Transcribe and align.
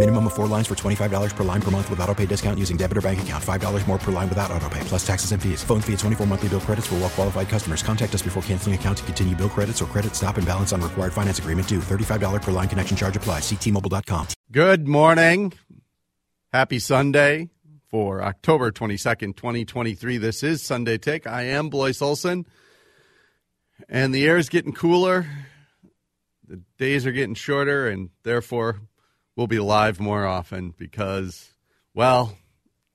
Minimum 0.00 0.28
of 0.28 0.32
four 0.32 0.46
lines 0.46 0.66
for 0.66 0.74
$25 0.74 1.36
per 1.36 1.44
line 1.44 1.60
per 1.60 1.70
month 1.70 1.90
with 1.90 2.00
auto 2.00 2.14
pay 2.14 2.24
discount 2.24 2.58
using 2.58 2.78
debit 2.78 2.96
or 2.96 3.02
bank 3.02 3.20
account. 3.20 3.44
$5 3.44 3.86
more 3.86 3.98
per 3.98 4.10
line 4.10 4.30
without 4.30 4.50
auto 4.50 4.66
pay, 4.70 4.80
plus 4.84 5.06
taxes 5.06 5.32
and 5.32 5.42
fees. 5.42 5.62
Phone 5.62 5.82
fee 5.82 5.92
at 5.92 5.98
24 5.98 6.26
monthly 6.26 6.48
bill 6.48 6.60
credits 6.60 6.86
for 6.86 6.94
well 6.94 7.10
qualified 7.10 7.50
customers. 7.50 7.82
Contact 7.82 8.14
us 8.14 8.22
before 8.22 8.42
canceling 8.44 8.74
account 8.74 8.96
to 8.96 9.04
continue 9.04 9.36
bill 9.36 9.50
credits 9.50 9.82
or 9.82 9.84
credit 9.84 10.16
stop 10.16 10.38
and 10.38 10.46
balance 10.46 10.72
on 10.72 10.80
required 10.80 11.12
finance 11.12 11.38
agreement 11.38 11.68
due. 11.68 11.80
$35 11.80 12.40
per 12.40 12.50
line 12.50 12.66
connection 12.66 12.96
charge 12.96 13.14
applies. 13.14 13.42
Ctmobile.com. 13.42 14.28
Good 14.50 14.88
morning. 14.88 15.52
Happy 16.50 16.78
Sunday 16.78 17.50
for 17.90 18.22
October 18.22 18.72
22nd, 18.72 19.36
2023. 19.36 20.16
This 20.16 20.42
is 20.42 20.62
Sunday 20.62 20.96
Take. 20.96 21.26
I 21.26 21.42
am 21.42 21.68
Blois 21.68 22.00
Olson, 22.00 22.46
and 23.86 24.14
the 24.14 24.26
air 24.26 24.38
is 24.38 24.48
getting 24.48 24.72
cooler. 24.72 25.26
The 26.48 26.62
days 26.78 27.04
are 27.04 27.12
getting 27.12 27.34
shorter, 27.34 27.86
and 27.86 28.08
therefore 28.22 28.80
we'll 29.36 29.46
be 29.46 29.58
live 29.58 30.00
more 30.00 30.26
often 30.26 30.74
because, 30.76 31.52
well, 31.94 32.36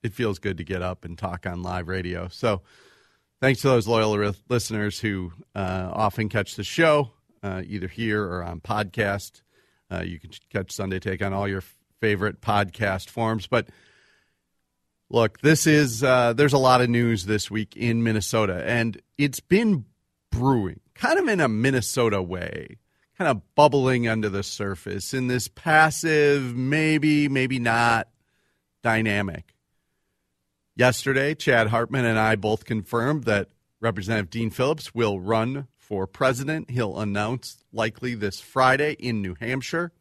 it 0.03 0.13
feels 0.13 0.39
good 0.39 0.57
to 0.57 0.63
get 0.63 0.81
up 0.81 1.05
and 1.05 1.17
talk 1.17 1.45
on 1.45 1.63
live 1.63 1.87
radio. 1.87 2.27
So 2.27 2.61
thanks 3.41 3.61
to 3.61 3.69
those 3.69 3.87
loyal 3.87 4.33
listeners 4.49 4.99
who 4.99 5.31
uh, 5.55 5.89
often 5.91 6.29
catch 6.29 6.55
the 6.55 6.63
show, 6.63 7.11
uh, 7.43 7.61
either 7.65 7.87
here 7.87 8.23
or 8.23 8.43
on 8.43 8.59
podcast. 8.61 9.41
Uh, 9.91 10.01
you 10.01 10.19
can 10.19 10.31
catch 10.51 10.71
Sunday 10.71 10.99
Take 10.99 11.21
on 11.21 11.33
all 11.33 11.47
your 11.47 11.59
f- 11.59 11.75
favorite 12.01 12.41
podcast 12.41 13.09
forms. 13.09 13.47
But 13.47 13.67
look, 15.09 15.41
this 15.41 15.67
is 15.67 16.03
uh, 16.03 16.33
there's 16.33 16.53
a 16.53 16.57
lot 16.57 16.81
of 16.81 16.89
news 16.89 17.25
this 17.25 17.49
week 17.51 17.75
in 17.75 18.03
Minnesota, 18.03 18.63
and 18.65 18.99
it's 19.17 19.39
been 19.39 19.85
brewing, 20.31 20.79
kind 20.93 21.19
of 21.19 21.27
in 21.27 21.39
a 21.39 21.47
Minnesota 21.47 22.21
way, 22.21 22.77
kind 23.17 23.29
of 23.29 23.55
bubbling 23.55 24.07
under 24.07 24.29
the 24.29 24.43
surface 24.43 25.13
in 25.13 25.27
this 25.27 25.47
passive, 25.47 26.55
maybe, 26.55 27.29
maybe 27.29 27.59
not 27.59 28.09
dynamic. 28.83 29.55
Yesterday, 30.75 31.35
Chad 31.35 31.67
Hartman 31.67 32.05
and 32.05 32.19
I 32.19 32.35
both 32.35 32.65
confirmed 32.65 33.23
that 33.23 33.49
Representative 33.79 34.29
Dean 34.29 34.49
Phillips 34.49 34.93
will 34.93 35.19
run 35.19 35.67
for 35.77 36.05
president. 36.07 36.69
He'll 36.69 36.99
announce 36.99 37.63
likely 37.71 38.15
this 38.15 38.41
Friday 38.41 38.93
in 38.93 39.21
New 39.21 39.35
Hampshire. 39.39 39.93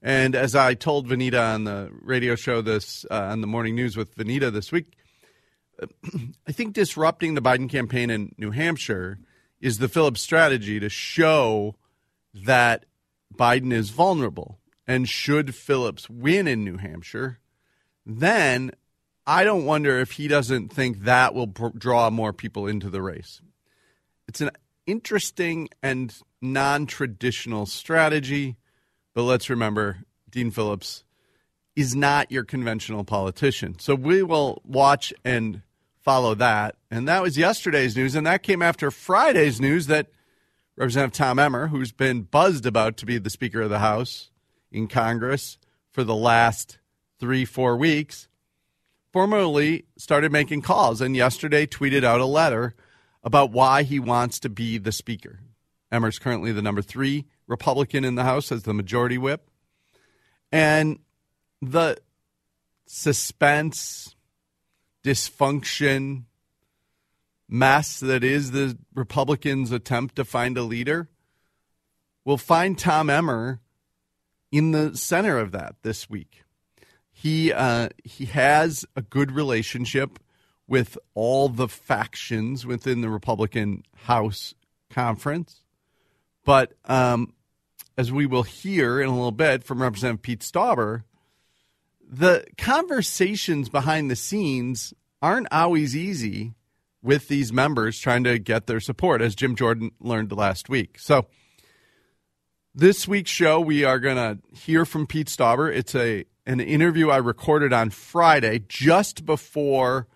And 0.00 0.34
as 0.34 0.56
I 0.56 0.74
told 0.74 1.06
Vineeta 1.06 1.54
on 1.54 1.64
the 1.64 1.90
radio 1.92 2.34
show 2.34 2.60
this 2.60 3.06
uh, 3.08 3.14
on 3.14 3.40
the 3.40 3.46
morning 3.46 3.76
news 3.76 3.96
with 3.96 4.16
Vineeta 4.16 4.52
this 4.52 4.72
week, 4.72 4.96
I 6.48 6.52
think 6.52 6.72
disrupting 6.72 7.34
the 7.34 7.42
Biden 7.42 7.68
campaign 7.68 8.10
in 8.10 8.34
New 8.36 8.50
Hampshire 8.50 9.20
is 9.60 9.78
the 9.78 9.88
Phillips 9.88 10.20
strategy 10.20 10.80
to 10.80 10.88
show 10.88 11.76
that 12.34 12.86
Biden 13.34 13.72
is 13.72 13.90
vulnerable. 13.90 14.58
And 14.86 15.08
should 15.08 15.54
Phillips 15.54 16.10
win 16.10 16.48
in 16.48 16.64
New 16.64 16.76
Hampshire, 16.76 17.38
then 18.04 18.72
I 19.26 19.44
don't 19.44 19.64
wonder 19.64 20.00
if 20.00 20.12
he 20.12 20.26
doesn't 20.26 20.72
think 20.72 21.04
that 21.04 21.34
will 21.34 21.46
pr- 21.46 21.68
draw 21.68 22.10
more 22.10 22.32
people 22.32 22.66
into 22.66 22.90
the 22.90 23.00
race. 23.00 23.40
It's 24.26 24.40
an 24.40 24.50
interesting 24.86 25.68
and 25.82 26.14
non 26.40 26.86
traditional 26.86 27.66
strategy, 27.66 28.56
but 29.14 29.22
let's 29.22 29.48
remember 29.48 29.98
Dean 30.28 30.50
Phillips 30.50 31.04
is 31.76 31.94
not 31.94 32.30
your 32.30 32.44
conventional 32.44 33.04
politician. 33.04 33.78
So 33.78 33.94
we 33.94 34.22
will 34.22 34.60
watch 34.64 35.12
and 35.24 35.62
follow 36.00 36.34
that. 36.34 36.76
And 36.90 37.08
that 37.08 37.22
was 37.22 37.38
yesterday's 37.38 37.96
news, 37.96 38.14
and 38.14 38.26
that 38.26 38.42
came 38.42 38.60
after 38.62 38.90
Friday's 38.90 39.60
news 39.60 39.86
that 39.86 40.08
Representative 40.76 41.12
Tom 41.12 41.38
Emmer, 41.38 41.68
who's 41.68 41.92
been 41.92 42.22
buzzed 42.22 42.66
about 42.66 42.96
to 42.98 43.06
be 43.06 43.18
the 43.18 43.30
Speaker 43.30 43.62
of 43.62 43.70
the 43.70 43.78
House 43.78 44.30
in 44.70 44.88
Congress 44.88 45.58
for 45.90 46.02
the 46.02 46.14
last 46.14 46.78
three, 47.20 47.44
four 47.44 47.76
weeks, 47.76 48.28
formally 49.12 49.84
started 49.98 50.32
making 50.32 50.62
calls 50.62 51.00
and 51.00 51.14
yesterday 51.14 51.66
tweeted 51.66 52.04
out 52.04 52.20
a 52.20 52.26
letter 52.26 52.74
about 53.22 53.52
why 53.52 53.82
he 53.82 54.00
wants 54.00 54.40
to 54.40 54.48
be 54.48 54.78
the 54.78 54.92
Speaker. 54.92 55.40
Emmer's 55.90 56.18
currently 56.18 56.52
the 56.52 56.62
number 56.62 56.80
three 56.80 57.26
Republican 57.46 58.04
in 58.04 58.14
the 58.14 58.24
House 58.24 58.50
as 58.50 58.62
the 58.62 58.72
majority 58.72 59.18
whip. 59.18 59.50
And 60.50 60.98
the 61.60 61.98
suspense, 62.86 64.16
dysfunction, 65.04 66.24
mess 67.52 68.00
that 68.00 68.24
is 68.24 68.50
the 68.50 68.78
Republicans' 68.94 69.70
attempt 69.70 70.16
to 70.16 70.24
find 70.24 70.56
a 70.56 70.62
leader 70.62 71.08
We'll 72.24 72.36
find 72.36 72.78
Tom 72.78 73.10
Emmer 73.10 73.60
in 74.52 74.70
the 74.70 74.96
center 74.96 75.38
of 75.38 75.50
that 75.52 75.74
this 75.82 76.08
week. 76.08 76.44
He 77.10 77.52
uh, 77.52 77.88
he 78.04 78.26
has 78.26 78.86
a 78.94 79.02
good 79.02 79.32
relationship 79.32 80.18
with 80.68 80.96
all 81.14 81.48
the 81.48 81.68
factions 81.68 82.64
within 82.64 83.00
the 83.00 83.08
Republican 83.08 83.82
House 84.04 84.54
conference, 84.88 85.62
but 86.44 86.74
um, 86.84 87.34
as 87.98 88.12
we 88.12 88.24
will 88.24 88.44
hear 88.44 89.00
in 89.00 89.08
a 89.08 89.14
little 89.14 89.32
bit 89.32 89.64
from 89.64 89.82
Representative 89.82 90.22
Pete 90.22 90.40
Stauber, 90.40 91.02
the 92.08 92.46
conversations 92.56 93.68
behind 93.68 94.10
the 94.10 94.16
scenes 94.16 94.94
aren't 95.20 95.48
always 95.52 95.96
easy 95.96 96.54
with 97.02 97.28
these 97.28 97.52
members 97.52 97.98
trying 97.98 98.24
to 98.24 98.38
get 98.38 98.66
their 98.66 98.80
support, 98.80 99.20
as 99.20 99.34
Jim 99.34 99.56
Jordan 99.56 99.90
learned 100.00 100.32
last 100.32 100.68
week. 100.68 100.98
So, 100.98 101.26
this 102.74 103.06
week's 103.06 103.30
show, 103.30 103.60
we 103.60 103.84
are 103.84 103.98
going 103.98 104.16
to 104.16 104.38
hear 104.56 104.86
from 104.86 105.06
Pete 105.06 105.26
Stauber. 105.26 105.74
It's 105.74 105.94
a 105.94 106.24
an 106.46 106.60
interview 106.60 107.08
I 107.08 107.18
recorded 107.18 107.72
on 107.72 107.90
Friday, 107.90 108.64
just 108.66 109.24
before 109.24 110.08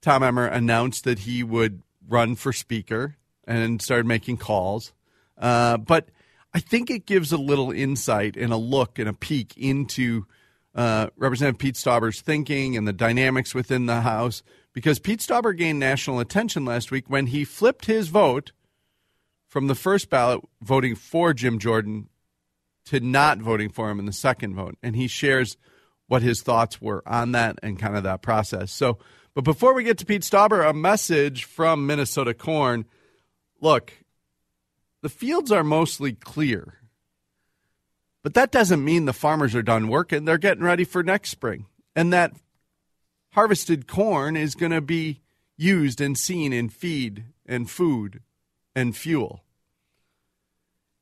Tom 0.00 0.22
Emmer 0.22 0.46
announced 0.46 1.04
that 1.04 1.20
he 1.20 1.42
would 1.42 1.82
run 2.08 2.36
for 2.36 2.52
Speaker 2.52 3.16
and 3.46 3.82
started 3.82 4.06
making 4.06 4.38
calls. 4.38 4.92
Uh, 5.36 5.76
but 5.76 6.10
I 6.54 6.60
think 6.60 6.90
it 6.90 7.06
gives 7.06 7.32
a 7.32 7.36
little 7.36 7.70
insight 7.70 8.36
and 8.36 8.52
a 8.52 8.56
look 8.56 8.98
and 8.98 9.08
a 9.08 9.12
peek 9.12 9.56
into 9.56 10.26
uh, 10.74 11.08
Representative 11.16 11.58
Pete 11.58 11.74
Stauber's 11.74 12.20
thinking 12.20 12.76
and 12.76 12.86
the 12.86 12.92
dynamics 12.92 13.54
within 13.54 13.86
the 13.86 14.00
House 14.00 14.42
because 14.72 14.98
Pete 14.98 15.20
Stauber 15.20 15.56
gained 15.56 15.80
national 15.80 16.20
attention 16.20 16.64
last 16.64 16.90
week 16.90 17.08
when 17.08 17.26
he 17.26 17.44
flipped 17.44 17.86
his 17.86 18.08
vote 18.08 18.52
from 19.48 19.66
the 19.66 19.74
first 19.74 20.10
ballot 20.10 20.40
voting 20.62 20.94
for 20.94 21.32
Jim 21.34 21.58
Jordan 21.58 22.08
to 22.86 23.00
not 23.00 23.38
voting 23.38 23.68
for 23.68 23.90
him 23.90 23.98
in 23.98 24.06
the 24.06 24.12
second 24.12 24.54
vote. 24.54 24.76
And 24.82 24.96
he 24.96 25.08
shares 25.08 25.56
what 26.06 26.22
his 26.22 26.42
thoughts 26.42 26.80
were 26.80 27.02
on 27.06 27.32
that 27.32 27.58
and 27.62 27.78
kind 27.78 27.96
of 27.96 28.04
that 28.04 28.22
process. 28.22 28.72
So, 28.72 28.98
but 29.34 29.44
before 29.44 29.74
we 29.74 29.84
get 29.84 29.98
to 29.98 30.06
Pete 30.06 30.22
Stauber, 30.22 30.68
a 30.68 30.72
message 30.72 31.44
from 31.44 31.86
Minnesota 31.86 32.34
Corn. 32.34 32.84
Look, 33.60 33.92
the 35.02 35.08
fields 35.08 35.52
are 35.52 35.62
mostly 35.62 36.14
clear, 36.14 36.78
but 38.22 38.34
that 38.34 38.50
doesn't 38.50 38.84
mean 38.84 39.04
the 39.04 39.12
farmers 39.12 39.54
are 39.54 39.62
done 39.62 39.88
working. 39.88 40.24
They're 40.24 40.38
getting 40.38 40.64
ready 40.64 40.84
for 40.84 41.02
next 41.02 41.30
spring. 41.30 41.66
And 41.94 42.12
that 42.12 42.32
harvested 43.32 43.86
corn 43.86 44.36
is 44.36 44.54
going 44.54 44.72
to 44.72 44.80
be 44.80 45.20
used 45.56 46.00
and 46.00 46.16
seen 46.16 46.52
in 46.52 46.68
feed 46.68 47.24
and 47.46 47.70
food 47.70 48.20
and 48.74 48.96
fuel. 48.96 49.44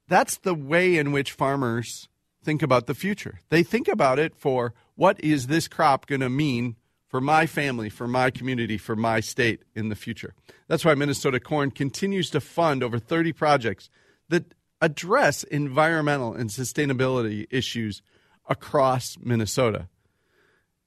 That's 0.09 0.37
the 0.37 0.55
way 0.55 0.97
in 0.97 1.13
which 1.13 1.33
farmers 1.33 2.09
think 2.43 2.63
about 2.63 2.87
the 2.87 2.95
future. 2.95 3.41
They 3.51 3.63
think 3.63 3.89
about 3.89 4.19
it 4.19 4.35
for 4.35 4.75
what 4.95 5.23
is 5.23 5.47
this 5.47 5.69
crop 5.69 6.07
going 6.07 6.23
to 6.23 6.31
mean 6.31 6.77
for 7.09 7.21
my 7.21 7.47
family, 7.47 7.89
for 7.89 8.09
my 8.09 8.31
community, 8.31 8.79
for 8.79 8.97
my 8.97 9.21
state 9.21 9.63
in 9.75 9.89
the 9.89 9.97
future. 9.97 10.35
That's 10.67 10.85
why 10.85 10.95
Minnesota 10.95 11.41
Corn 11.41 11.71
continues 11.71 12.31
to 12.31 12.41
fund 12.41 12.83
over 12.83 12.99
30 12.99 13.33
projects 13.33 13.89
that 14.29 14.55
address 14.81 15.43
environmental 15.45 16.35
and 16.35 16.51
sustainability 16.51 17.47
issues 17.51 18.03
across 18.49 19.17
Minnesota. 19.21 19.89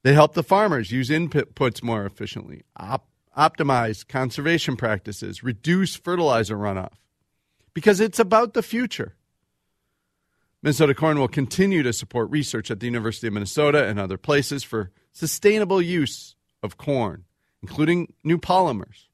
They 0.03 0.13
help 0.13 0.33
the 0.33 0.43
farmers 0.43 0.91
use 0.91 1.09
inputs 1.09 1.83
more 1.83 2.05
efficiently, 2.05 2.63
op- 2.75 3.07
optimize 3.37 4.07
conservation 4.07 4.75
practices, 4.75 5.43
reduce 5.43 5.95
fertilizer 5.95 6.57
runoff, 6.57 6.93
because 7.73 7.99
it's 7.99 8.19
about 8.19 8.53
the 8.53 8.63
future. 8.63 9.15
Minnesota 10.63 10.93
Corn 10.93 11.19
will 11.19 11.27
continue 11.27 11.81
to 11.83 11.93
support 11.93 12.29
research 12.29 12.69
at 12.69 12.79
the 12.79 12.85
University 12.85 13.27
of 13.27 13.33
Minnesota 13.33 13.87
and 13.87 13.99
other 13.99 14.17
places 14.17 14.63
for 14.63 14.91
sustainable 15.11 15.81
use 15.81 16.35
of 16.61 16.77
corn, 16.77 17.25
including 17.61 18.13
new 18.23 18.37
polymers. 18.37 19.07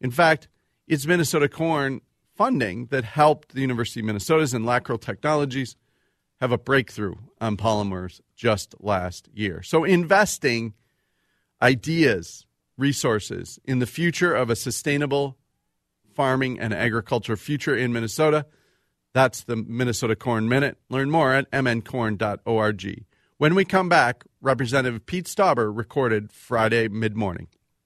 In 0.00 0.10
fact, 0.10 0.48
it's 0.86 1.06
Minnesota 1.06 1.48
Corn 1.48 2.00
funding 2.34 2.86
that 2.86 3.04
helped 3.04 3.54
the 3.54 3.60
University 3.60 4.00
of 4.00 4.06
Minnesota's 4.06 4.54
and 4.54 4.64
Lacroix 4.64 4.96
Technologies 4.96 5.76
have 6.40 6.52
a 6.52 6.58
breakthrough 6.58 7.14
on 7.40 7.56
polymers 7.56 8.20
just 8.34 8.74
last 8.80 9.28
year. 9.34 9.62
So, 9.62 9.84
investing 9.84 10.74
ideas, 11.62 12.46
resources 12.76 13.58
in 13.64 13.78
the 13.78 13.86
future 13.86 14.34
of 14.34 14.50
a 14.50 14.56
sustainable 14.56 15.38
farming 16.14 16.58
and 16.60 16.74
agriculture 16.74 17.36
future 17.36 17.76
in 17.76 17.92
Minnesota 17.92 18.46
that's 19.16 19.44
the 19.44 19.56
Minnesota 19.56 20.14
Corn 20.14 20.46
Minute. 20.46 20.76
Learn 20.90 21.10
more 21.10 21.32
at 21.32 21.50
mncorn.org. 21.50 23.04
When 23.38 23.54
we 23.54 23.64
come 23.64 23.88
back, 23.88 24.24
Representative 24.42 25.06
Pete 25.06 25.24
Stauber 25.24 25.74
recorded 25.74 26.30
Friday 26.30 26.88
mid 26.88 27.16
morning. 27.16 27.48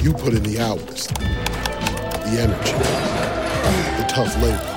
You 0.00 0.12
put 0.12 0.32
in 0.32 0.44
the 0.44 0.60
hours, 0.60 1.08
the 1.08 2.38
energy, 2.38 2.72
the 4.00 4.06
tough 4.08 4.32
labor. 4.40 4.74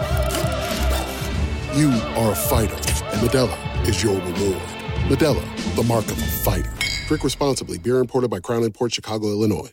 You 1.78 1.92
are 2.20 2.32
a 2.32 2.36
fighter, 2.36 2.74
and 2.74 3.22
Modelo 3.22 3.88
is 3.88 4.02
your 4.02 4.16
reward. 4.16 4.62
Modelo, 5.10 5.76
the 5.76 5.84
mark 5.84 6.06
of 6.06 6.18
a 6.18 6.26
fighter. 6.26 6.74
Drink 7.08 7.24
responsibly. 7.24 7.78
Beer 7.78 8.00
imported 8.00 8.32
by 8.32 8.40
Crown 8.40 8.68
Port 8.72 8.96
Chicago, 8.96 9.28
Illinois. 9.28 9.72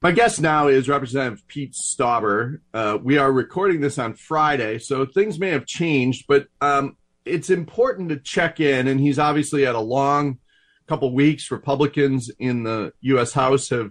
My 0.00 0.12
guest 0.12 0.40
now 0.40 0.68
is 0.68 0.88
Representative 0.88 1.42
Pete 1.48 1.72
Stauber. 1.72 2.60
Uh, 2.72 2.98
we 3.02 3.18
are 3.18 3.32
recording 3.32 3.80
this 3.80 3.98
on 3.98 4.14
Friday, 4.14 4.78
so 4.78 5.04
things 5.04 5.40
may 5.40 5.50
have 5.50 5.66
changed, 5.66 6.26
but 6.28 6.46
um, 6.60 6.96
it's 7.24 7.50
important 7.50 8.10
to 8.10 8.16
check 8.16 8.60
in. 8.60 8.86
And 8.86 9.00
he's 9.00 9.18
obviously 9.18 9.62
had 9.62 9.74
a 9.74 9.80
long 9.80 10.38
couple 10.86 11.12
weeks. 11.12 11.50
Republicans 11.50 12.30
in 12.38 12.62
the 12.62 12.92
U.S. 13.00 13.32
House 13.32 13.68
have 13.70 13.90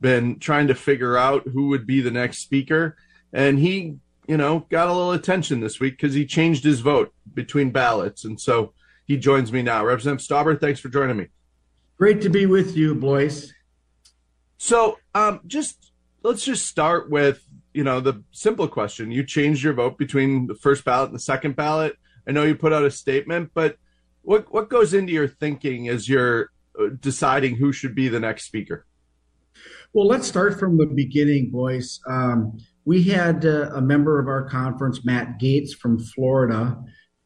been 0.00 0.38
trying 0.38 0.68
to 0.68 0.74
figure 0.74 1.16
out 1.16 1.46
who 1.48 1.68
would 1.68 1.86
be 1.86 2.00
the 2.00 2.10
next 2.10 2.38
speaker. 2.38 2.96
And 3.32 3.58
he, 3.58 3.96
you 4.26 4.36
know, 4.36 4.66
got 4.70 4.88
a 4.88 4.92
little 4.92 5.12
attention 5.12 5.60
this 5.60 5.80
week 5.80 5.94
because 5.94 6.14
he 6.14 6.26
changed 6.26 6.64
his 6.64 6.80
vote 6.80 7.12
between 7.34 7.70
ballots. 7.70 8.24
And 8.24 8.40
so 8.40 8.72
he 9.06 9.16
joins 9.16 9.52
me 9.52 9.62
now. 9.62 9.84
Representative 9.84 10.26
Stauber, 10.26 10.60
thanks 10.60 10.80
for 10.80 10.88
joining 10.88 11.16
me. 11.16 11.28
Great 11.96 12.20
to 12.22 12.28
be 12.28 12.46
with 12.46 12.76
you, 12.76 12.94
Blois. 12.94 13.52
So 14.58 14.98
um, 15.14 15.40
just 15.46 15.92
let's 16.22 16.44
just 16.44 16.66
start 16.66 17.10
with, 17.10 17.42
you 17.72 17.84
know, 17.84 18.00
the 18.00 18.22
simple 18.32 18.68
question. 18.68 19.10
You 19.10 19.24
changed 19.24 19.62
your 19.62 19.72
vote 19.72 19.96
between 19.96 20.46
the 20.46 20.54
first 20.54 20.84
ballot 20.84 21.10
and 21.10 21.14
the 21.14 21.22
second 21.22 21.56
ballot. 21.56 21.96
I 22.26 22.32
know 22.32 22.42
you 22.42 22.56
put 22.56 22.72
out 22.72 22.84
a 22.84 22.90
statement, 22.90 23.52
but 23.54 23.76
what 24.22 24.52
what 24.52 24.68
goes 24.68 24.92
into 24.92 25.12
your 25.12 25.28
thinking 25.28 25.88
as 25.88 26.08
you're 26.08 26.50
uh, 26.78 26.88
deciding 27.00 27.56
who 27.56 27.72
should 27.72 27.94
be 27.94 28.08
the 28.08 28.20
next 28.20 28.44
speaker? 28.44 28.84
Well, 29.96 30.08
let's 30.08 30.28
start 30.28 30.60
from 30.60 30.76
the 30.76 30.84
beginning, 30.84 31.48
Blois. 31.48 32.00
Um, 32.06 32.58
we 32.84 33.04
had 33.04 33.46
uh, 33.46 33.70
a 33.72 33.80
member 33.80 34.20
of 34.20 34.28
our 34.28 34.46
conference, 34.46 35.06
Matt 35.06 35.40
Gaetz 35.40 35.70
from 35.74 35.98
Florida, 35.98 36.76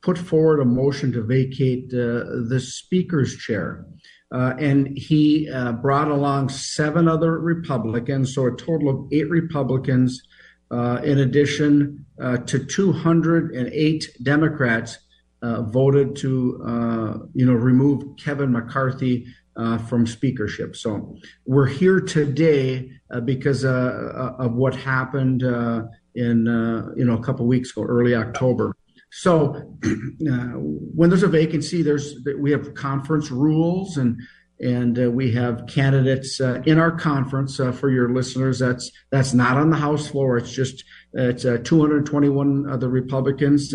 put 0.03 0.17
forward 0.17 0.61
a 0.61 0.65
motion 0.65 1.11
to 1.15 1.23
vacate 1.25 1.93
uh, 1.93 2.47
the 2.49 2.61
speaker's 2.65 3.37
chair. 3.37 3.87
Uh, 4.33 4.55
and 4.61 4.97
he 4.97 5.51
uh, 5.51 5.73
brought 5.73 6.13
along 6.13 6.49
seven 6.49 7.09
other 7.09 7.41
Republicans, 7.41 8.37
so 8.37 8.47
a 8.47 8.57
total 8.57 8.89
of 8.89 9.09
eight 9.11 9.29
Republicans, 9.29 10.23
uh, 10.71 11.01
in 11.03 11.19
addition 11.19 12.07
uh, 12.23 12.37
to 12.37 12.65
208 12.65 14.11
Democrats, 14.23 14.97
voted 15.43 16.15
to, 16.15 17.29
you 17.35 17.47
know, 17.47 17.53
remove 17.53 18.05
Kevin 18.17 18.53
McCarthy 18.53 19.27
uh, 19.57 19.79
from 19.79 20.07
speakership. 20.07 20.77
So 20.77 21.17
we're 21.45 21.67
here 21.67 22.01
today 22.01 22.91
uh, 23.11 23.21
because 23.21 23.65
uh, 23.65 24.37
uh 24.39 24.45
of 24.45 24.55
what 24.55 24.75
happened 24.75 25.43
uh, 25.45 25.83
in 26.15 26.49
uh, 26.49 26.91
you 26.97 27.05
know 27.05 27.15
a 27.15 27.23
couple 27.23 27.47
weeks 27.47 27.71
ago, 27.71 27.83
early 27.83 28.15
October. 28.15 28.77
So 29.13 29.77
when 30.21 31.11
there's 31.11 31.25
a 31.25 31.29
vacancy, 31.29 31.83
there's 31.83 32.15
we 32.39 32.53
have 32.53 32.75
conference 32.75 33.31
rules 33.31 33.97
and 33.97 34.21
and 34.61 35.15
we 35.15 35.33
have 35.33 35.67
candidates 35.67 36.41
in 36.41 36.79
our 36.79 36.91
conference 36.91 37.57
for 37.57 37.91
your 37.91 38.11
listeners. 38.11 38.59
That's 38.59 38.91
that's 39.11 39.33
not 39.33 39.57
on 39.57 39.71
the 39.71 39.77
House 39.77 40.09
floor. 40.09 40.37
It's 40.37 40.53
just 40.53 40.85
it's 41.13 41.43
221 41.43 42.69
of 42.69 42.81
the 42.81 42.89
Republicans 42.89 43.75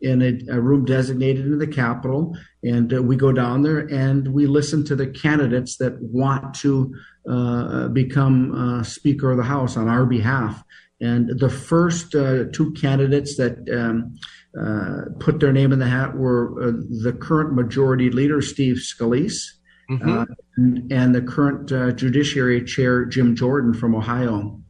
in 0.00 0.22
a, 0.22 0.56
a, 0.56 0.60
room 0.60 0.84
designated 0.84 1.46
in 1.46 1.58
the 1.58 1.66
Capitol, 1.66 2.36
and 2.62 2.94
uh, 2.94 3.02
we 3.02 3.16
go 3.16 3.32
down 3.32 3.62
there 3.62 3.80
and 3.92 4.32
we 4.32 4.46
listen 4.46 4.84
to 4.84 4.94
the 4.94 5.08
candidates 5.08 5.76
that 5.78 6.00
want 6.00 6.54
to 6.54 6.94
uh, 7.28 7.88
become 7.88 8.52
uh, 8.54 8.82
Speaker 8.82 9.30
of 9.30 9.36
the 9.36 9.42
House 9.42 9.76
on 9.76 9.88
our 9.88 10.06
behalf. 10.06 10.62
And 11.00 11.38
the 11.38 11.50
first 11.50 12.14
uh, 12.14 12.44
two 12.52 12.72
candidates 12.72 13.36
that 13.36 13.68
um, 13.70 14.16
uh, 14.60 15.10
put 15.20 15.38
their 15.38 15.52
name 15.52 15.72
in 15.72 15.78
the 15.78 15.86
hat 15.86 16.16
were 16.16 16.52
uh, 16.60 16.72
the 17.02 17.16
current 17.20 17.54
Majority 17.54 18.10
Leader 18.10 18.40
Steve 18.40 18.76
Scalise. 18.76 19.57
Mm-hmm. 19.90 20.24
And, 20.56 20.92
and, 20.92 21.14
the 21.14 21.22
current 21.22 21.68
Judiciary 21.96 22.62
Chair 22.64 23.06
Jim 23.06 23.34
Jordan 23.34 23.72
from 23.72 23.94
Ohio. 23.94 24.60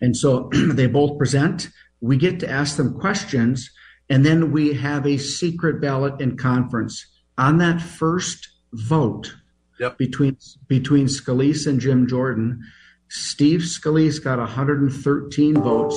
And 0.00 0.16
so 0.16 0.50
they 0.52 0.86
both 0.86 1.18
present. 1.18 1.68
We 2.00 2.16
get 2.16 2.38
to 2.40 2.50
ask 2.50 2.76
them 2.76 2.98
questions 2.98 3.70
and 4.10 4.26
then 4.26 4.50
we 4.50 4.74
have 4.74 5.06
a 5.06 5.16
secret 5.16 5.80
ballot 5.80 6.20
in 6.20 6.36
conference. 6.36 7.06
On 7.38 7.58
that 7.58 7.80
first 7.80 8.48
vote 8.72 9.34
yep. 9.78 9.96
between 9.96 10.36
between 10.66 11.06
Scalise 11.06 11.66
and 11.66 11.80
Jim 11.80 12.06
Jordan, 12.08 12.60
Steve 13.08 13.60
Scalise 13.60 14.22
got 14.22 14.38
113 14.38 15.54
votes 15.54 15.96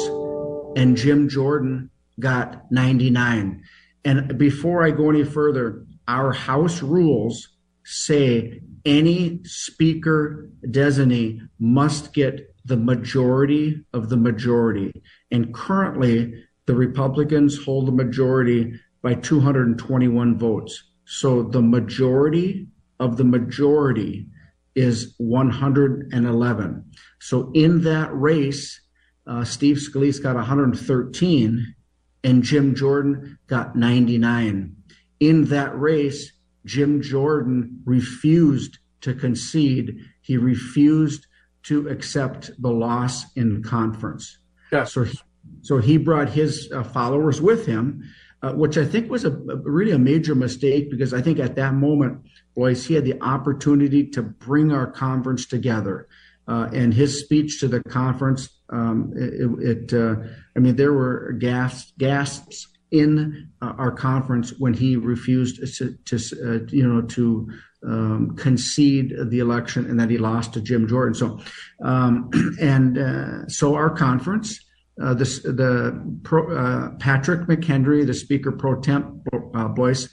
and 0.77 0.95
Jim 0.95 1.27
Jordan 1.27 1.89
got 2.19 2.71
99. 2.71 3.63
And 4.05 4.37
before 4.37 4.83
I 4.83 4.91
go 4.91 5.09
any 5.09 5.23
further, 5.23 5.85
our 6.07 6.31
House 6.31 6.83
rules 6.83 7.49
say 7.85 8.61
any 8.85 9.41
speaker 9.43 10.49
designee 10.65 11.39
must 11.59 12.13
get 12.13 12.53
the 12.65 12.77
majority 12.77 13.83
of 13.93 14.09
the 14.09 14.17
majority. 14.17 15.03
And 15.31 15.53
currently, 15.53 16.45
the 16.65 16.75
Republicans 16.75 17.63
hold 17.63 17.87
the 17.87 17.91
majority 17.91 18.79
by 19.01 19.15
221 19.15 20.37
votes. 20.37 20.91
So 21.05 21.43
the 21.43 21.61
majority 21.61 22.67
of 22.99 23.17
the 23.17 23.25
majority 23.25 24.27
is 24.75 25.13
111. 25.17 26.91
So 27.19 27.51
in 27.53 27.83
that 27.83 28.09
race, 28.13 28.79
uh, 29.27 29.43
Steve 29.43 29.77
Scalise 29.77 30.21
got 30.21 30.35
113 30.35 31.75
and 32.23 32.43
Jim 32.43 32.73
Jordan 32.75 33.37
got 33.47 33.75
99. 33.75 34.75
In 35.19 35.45
that 35.45 35.77
race, 35.77 36.31
Jim 36.65 37.01
Jordan 37.01 37.81
refused 37.85 38.79
to 39.01 39.13
concede. 39.13 39.99
He 40.21 40.37
refused 40.37 41.27
to 41.63 41.87
accept 41.87 42.51
the 42.61 42.71
loss 42.71 43.25
in 43.35 43.63
conference. 43.63 44.37
Yeah. 44.71 44.83
So, 44.85 45.05
so 45.61 45.77
he 45.77 45.97
brought 45.97 46.29
his 46.29 46.71
uh, 46.71 46.83
followers 46.83 47.41
with 47.41 47.65
him, 47.65 48.03
uh, 48.41 48.53
which 48.53 48.77
I 48.77 48.85
think 48.85 49.09
was 49.09 49.23
a, 49.23 49.31
a, 49.31 49.55
really 49.57 49.91
a 49.91 49.99
major 49.99 50.35
mistake 50.35 50.89
because 50.89 51.13
I 51.13 51.21
think 51.21 51.39
at 51.39 51.55
that 51.55 51.73
moment, 51.73 52.21
Blois, 52.55 52.85
he 52.85 52.93
had 52.93 53.05
the 53.05 53.21
opportunity 53.21 54.07
to 54.07 54.21
bring 54.21 54.71
our 54.71 54.87
conference 54.87 55.45
together. 55.45 56.07
Uh, 56.45 56.69
and 56.73 56.93
his 56.93 57.21
speech 57.21 57.61
to 57.61 57.69
the 57.69 57.81
conference, 57.83 58.49
um, 58.69 59.13
it, 59.15 59.91
it 59.91 59.93
uh, 59.93 60.15
I 60.57 60.59
mean, 60.59 60.75
there 60.75 60.91
were 60.91 61.33
gasps, 61.39 61.93
gasps 61.97 62.67
in 62.93 63.49
uh, 63.59 63.73
our 63.79 63.91
conference 63.91 64.53
when 64.59 64.73
he 64.73 64.95
refused 64.95 65.57
to, 65.77 65.97
to 66.05 66.15
uh, 66.15 66.65
you 66.69 66.87
know, 66.87 67.01
to 67.01 67.51
um, 67.83 68.35
concede 68.37 69.15
the 69.29 69.39
election 69.39 69.89
and 69.89 69.99
that 69.99 70.11
he 70.11 70.19
lost 70.19 70.53
to 70.53 70.61
Jim 70.61 70.87
Jordan. 70.87 71.15
So, 71.15 71.39
um, 71.83 72.29
and 72.61 72.97
uh, 72.97 73.47
so 73.47 73.73
our 73.73 73.89
conference, 73.89 74.59
uh, 75.01 75.15
this, 75.15 75.39
the 75.39 75.99
pro, 76.21 76.55
uh, 76.55 76.89
Patrick 76.99 77.47
McHenry, 77.47 78.05
the 78.05 78.13
Speaker 78.13 78.51
pro 78.51 78.79
temp, 78.79 79.27
uh, 79.33 79.67
Blois, 79.69 80.05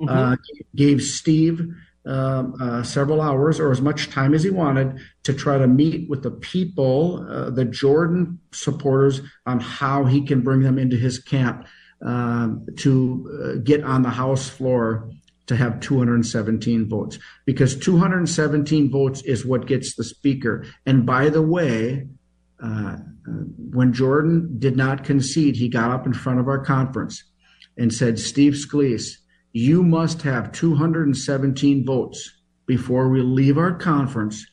uh, 0.00 0.06
mm-hmm. 0.06 0.34
gave 0.76 1.02
Steve 1.02 1.74
um, 2.06 2.54
uh, 2.60 2.84
several 2.84 3.20
hours 3.20 3.58
or 3.58 3.72
as 3.72 3.80
much 3.80 4.10
time 4.10 4.32
as 4.32 4.44
he 4.44 4.50
wanted 4.50 4.96
to 5.24 5.34
try 5.34 5.58
to 5.58 5.66
meet 5.66 6.08
with 6.08 6.22
the 6.22 6.30
people, 6.30 7.18
the 7.50 7.64
Jordan 7.64 8.38
supporters, 8.52 9.22
on 9.44 9.58
how 9.58 10.04
he 10.04 10.24
can 10.24 10.40
bring 10.40 10.62
them 10.62 10.78
into 10.78 10.96
his 10.96 11.18
camp 11.18 11.66
um, 12.04 12.66
to 12.76 13.60
get 13.64 13.82
on 13.84 14.02
the 14.02 14.10
House 14.10 14.48
floor 14.48 15.10
to 15.46 15.56
have 15.56 15.80
217 15.80 16.88
votes 16.88 17.18
because 17.46 17.76
217 17.76 18.90
votes 18.90 19.22
is 19.22 19.44
what 19.44 19.66
gets 19.66 19.96
the 19.96 20.04
speaker. 20.04 20.64
And 20.86 21.06
by 21.06 21.30
the 21.30 21.42
way, 21.42 22.06
uh, 22.62 22.96
when 23.70 23.92
Jordan 23.92 24.56
did 24.58 24.76
not 24.76 25.04
concede, 25.04 25.56
he 25.56 25.68
got 25.68 25.90
up 25.90 26.06
in 26.06 26.12
front 26.12 26.40
of 26.40 26.48
our 26.48 26.62
conference 26.62 27.24
and 27.76 27.92
said, 27.92 28.18
Steve 28.18 28.54
Scalise, 28.54 29.16
you 29.52 29.82
must 29.82 30.22
have 30.22 30.52
217 30.52 31.84
votes 31.84 32.30
before 32.66 33.08
we 33.08 33.22
leave 33.22 33.56
our 33.58 33.72
conference 33.72 34.44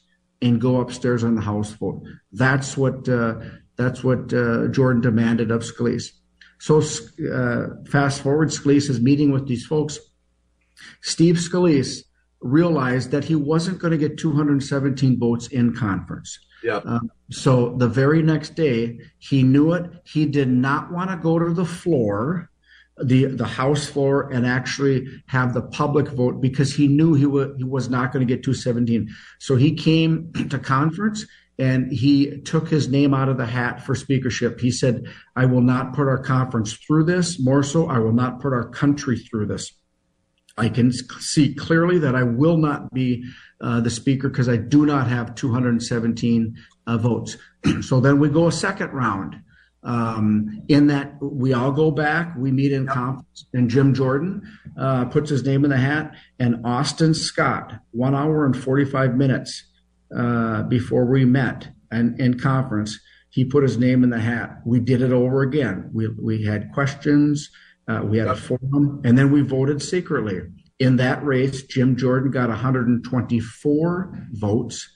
and 0.42 0.62
go 0.62 0.80
upstairs 0.80 1.24
on 1.24 1.36
the 1.36 1.42
House 1.42 1.72
vote. 1.72 2.04
That's 2.32 2.78
what 2.78 3.08
uh, 3.10 3.36
that's 3.78 4.04
what 4.04 4.34
uh, 4.34 4.68
Jordan 4.68 5.02
demanded 5.02 5.52
of 5.52 5.64
Scalise. 5.64 6.12
So 6.60 6.80
uh, 6.80 7.68
fast 7.90 8.22
forward, 8.22 8.50
Scalise 8.50 8.90
is 8.90 9.02
meeting 9.02 9.32
with 9.32 9.48
these 9.48 9.66
folks 9.66 10.00
Steve 11.02 11.36
Scalise 11.36 12.04
realized 12.42 13.12
that 13.12 13.24
he 13.24 13.36
wasn't 13.36 13.80
going 13.80 13.92
to 13.92 13.98
get 13.98 14.18
217 14.18 15.20
votes 15.20 15.48
in 15.48 15.74
conference. 15.74 16.38
Yeah. 16.64 16.78
Uh, 16.78 17.00
so 17.32 17.76
the 17.78 17.88
very 17.88 18.22
next 18.22 18.56
day, 18.56 19.00
he 19.20 19.44
knew 19.44 19.74
it. 19.74 19.90
He 20.06 20.26
did 20.26 20.50
not 20.50 20.92
want 20.92 21.10
to 21.10 21.18
go 21.18 21.40
to 21.40 21.54
the 21.54 21.66
floor, 21.66 22.50
the 23.04 23.26
the 23.26 23.46
House 23.46 23.86
floor, 23.86 24.32
and 24.32 24.46
actually 24.46 25.08
have 25.28 25.54
the 25.54 25.62
public 25.62 26.08
vote 26.10 26.42
because 26.42 26.74
he 26.74 26.88
knew 26.88 27.14
he 27.14 27.26
was 27.26 27.50
he 27.58 27.64
was 27.64 27.90
not 27.90 28.12
going 28.12 28.26
to 28.26 28.34
get 28.34 28.44
217. 28.44 29.10
So 29.40 29.56
he 29.56 29.74
came 29.74 30.32
to 30.50 30.58
conference 30.58 31.26
and 31.58 31.92
he 31.92 32.42
took 32.42 32.68
his 32.68 32.90
name 32.90 33.14
out 33.14 33.30
of 33.30 33.38
the 33.38 33.46
hat 33.46 33.86
for 33.86 33.96
speakership. 33.96 34.60
He 34.60 34.72
said, 34.72 35.06
"I 35.36 35.46
will 35.46 35.62
not 35.62 35.94
put 35.94 36.08
our 36.08 36.22
conference 36.22 36.74
through 36.74 37.06
this. 37.06 37.40
More 37.40 37.64
so, 37.64 37.88
I 37.88 38.00
will 38.00 38.14
not 38.14 38.42
put 38.42 38.54
our 38.54 38.70
country 38.70 39.18
through 39.18 39.48
this." 39.48 39.72
I 40.58 40.70
can 40.70 40.92
see 40.92 41.54
clearly 41.54 42.00
that 42.00 42.16
I 42.16 42.24
will 42.24 42.58
not 42.58 42.94
be 42.94 43.26
uh, 43.60 43.82
the 43.82 43.90
speaker 43.90 44.30
because 44.30 44.48
I 44.48 44.58
do 44.58 44.86
not 44.86 45.08
have 45.08 45.36
217 45.36 46.56
uh, 46.88 46.98
votes. 46.98 47.38
so 47.82 48.00
then 48.00 48.20
we 48.20 48.30
go 48.30 48.48
a 48.48 48.52
second 48.52 48.92
round. 48.92 49.42
Um, 49.84 50.64
in 50.68 50.88
that 50.88 51.14
we 51.22 51.54
all 51.54 51.72
go 51.72 51.92
back, 51.92 52.36
we 52.36 52.52
meet 52.52 52.72
in 52.72 52.88
conference, 52.88 53.46
and 53.54 53.70
Jim 53.70 53.94
Jordan 53.94 54.42
uh, 54.80 55.06
puts 55.06 55.30
his 55.30 55.44
name 55.44 55.64
in 55.64 55.70
the 55.70 55.78
hat, 55.78 56.16
and 56.40 56.66
Austin 56.66 57.14
Scott, 57.14 57.74
one 57.92 58.16
hour 58.16 58.48
and 58.48 58.58
45 58.58 59.16
minutes 59.16 59.64
uh, 60.16 60.64
before 60.64 61.06
we 61.06 61.26
met 61.26 61.70
and 61.92 62.20
in 62.20 62.40
conference, 62.40 63.00
he 63.30 63.44
put 63.44 63.64
his 63.64 63.78
name 63.78 64.04
in 64.04 64.10
the 64.10 64.20
hat. 64.20 64.62
We 64.66 64.80
did 64.80 65.02
it 65.02 65.12
over 65.12 65.42
again. 65.42 65.90
We 65.94 66.08
we 66.08 66.44
had 66.44 66.72
questions. 66.74 67.50
Uh, 67.88 68.02
we 68.04 68.18
had 68.18 68.28
a 68.28 68.36
forum, 68.36 69.02
and 69.04 69.18
then 69.18 69.32
we 69.32 69.42
voted 69.42 69.82
secretly. 69.82 70.42
In 70.80 70.98
that 70.98 71.24
race, 71.24 71.64
Jim 71.64 71.96
Jordan 71.96 72.32
got 72.32 72.50
124 72.50 74.28
votes, 74.32 74.90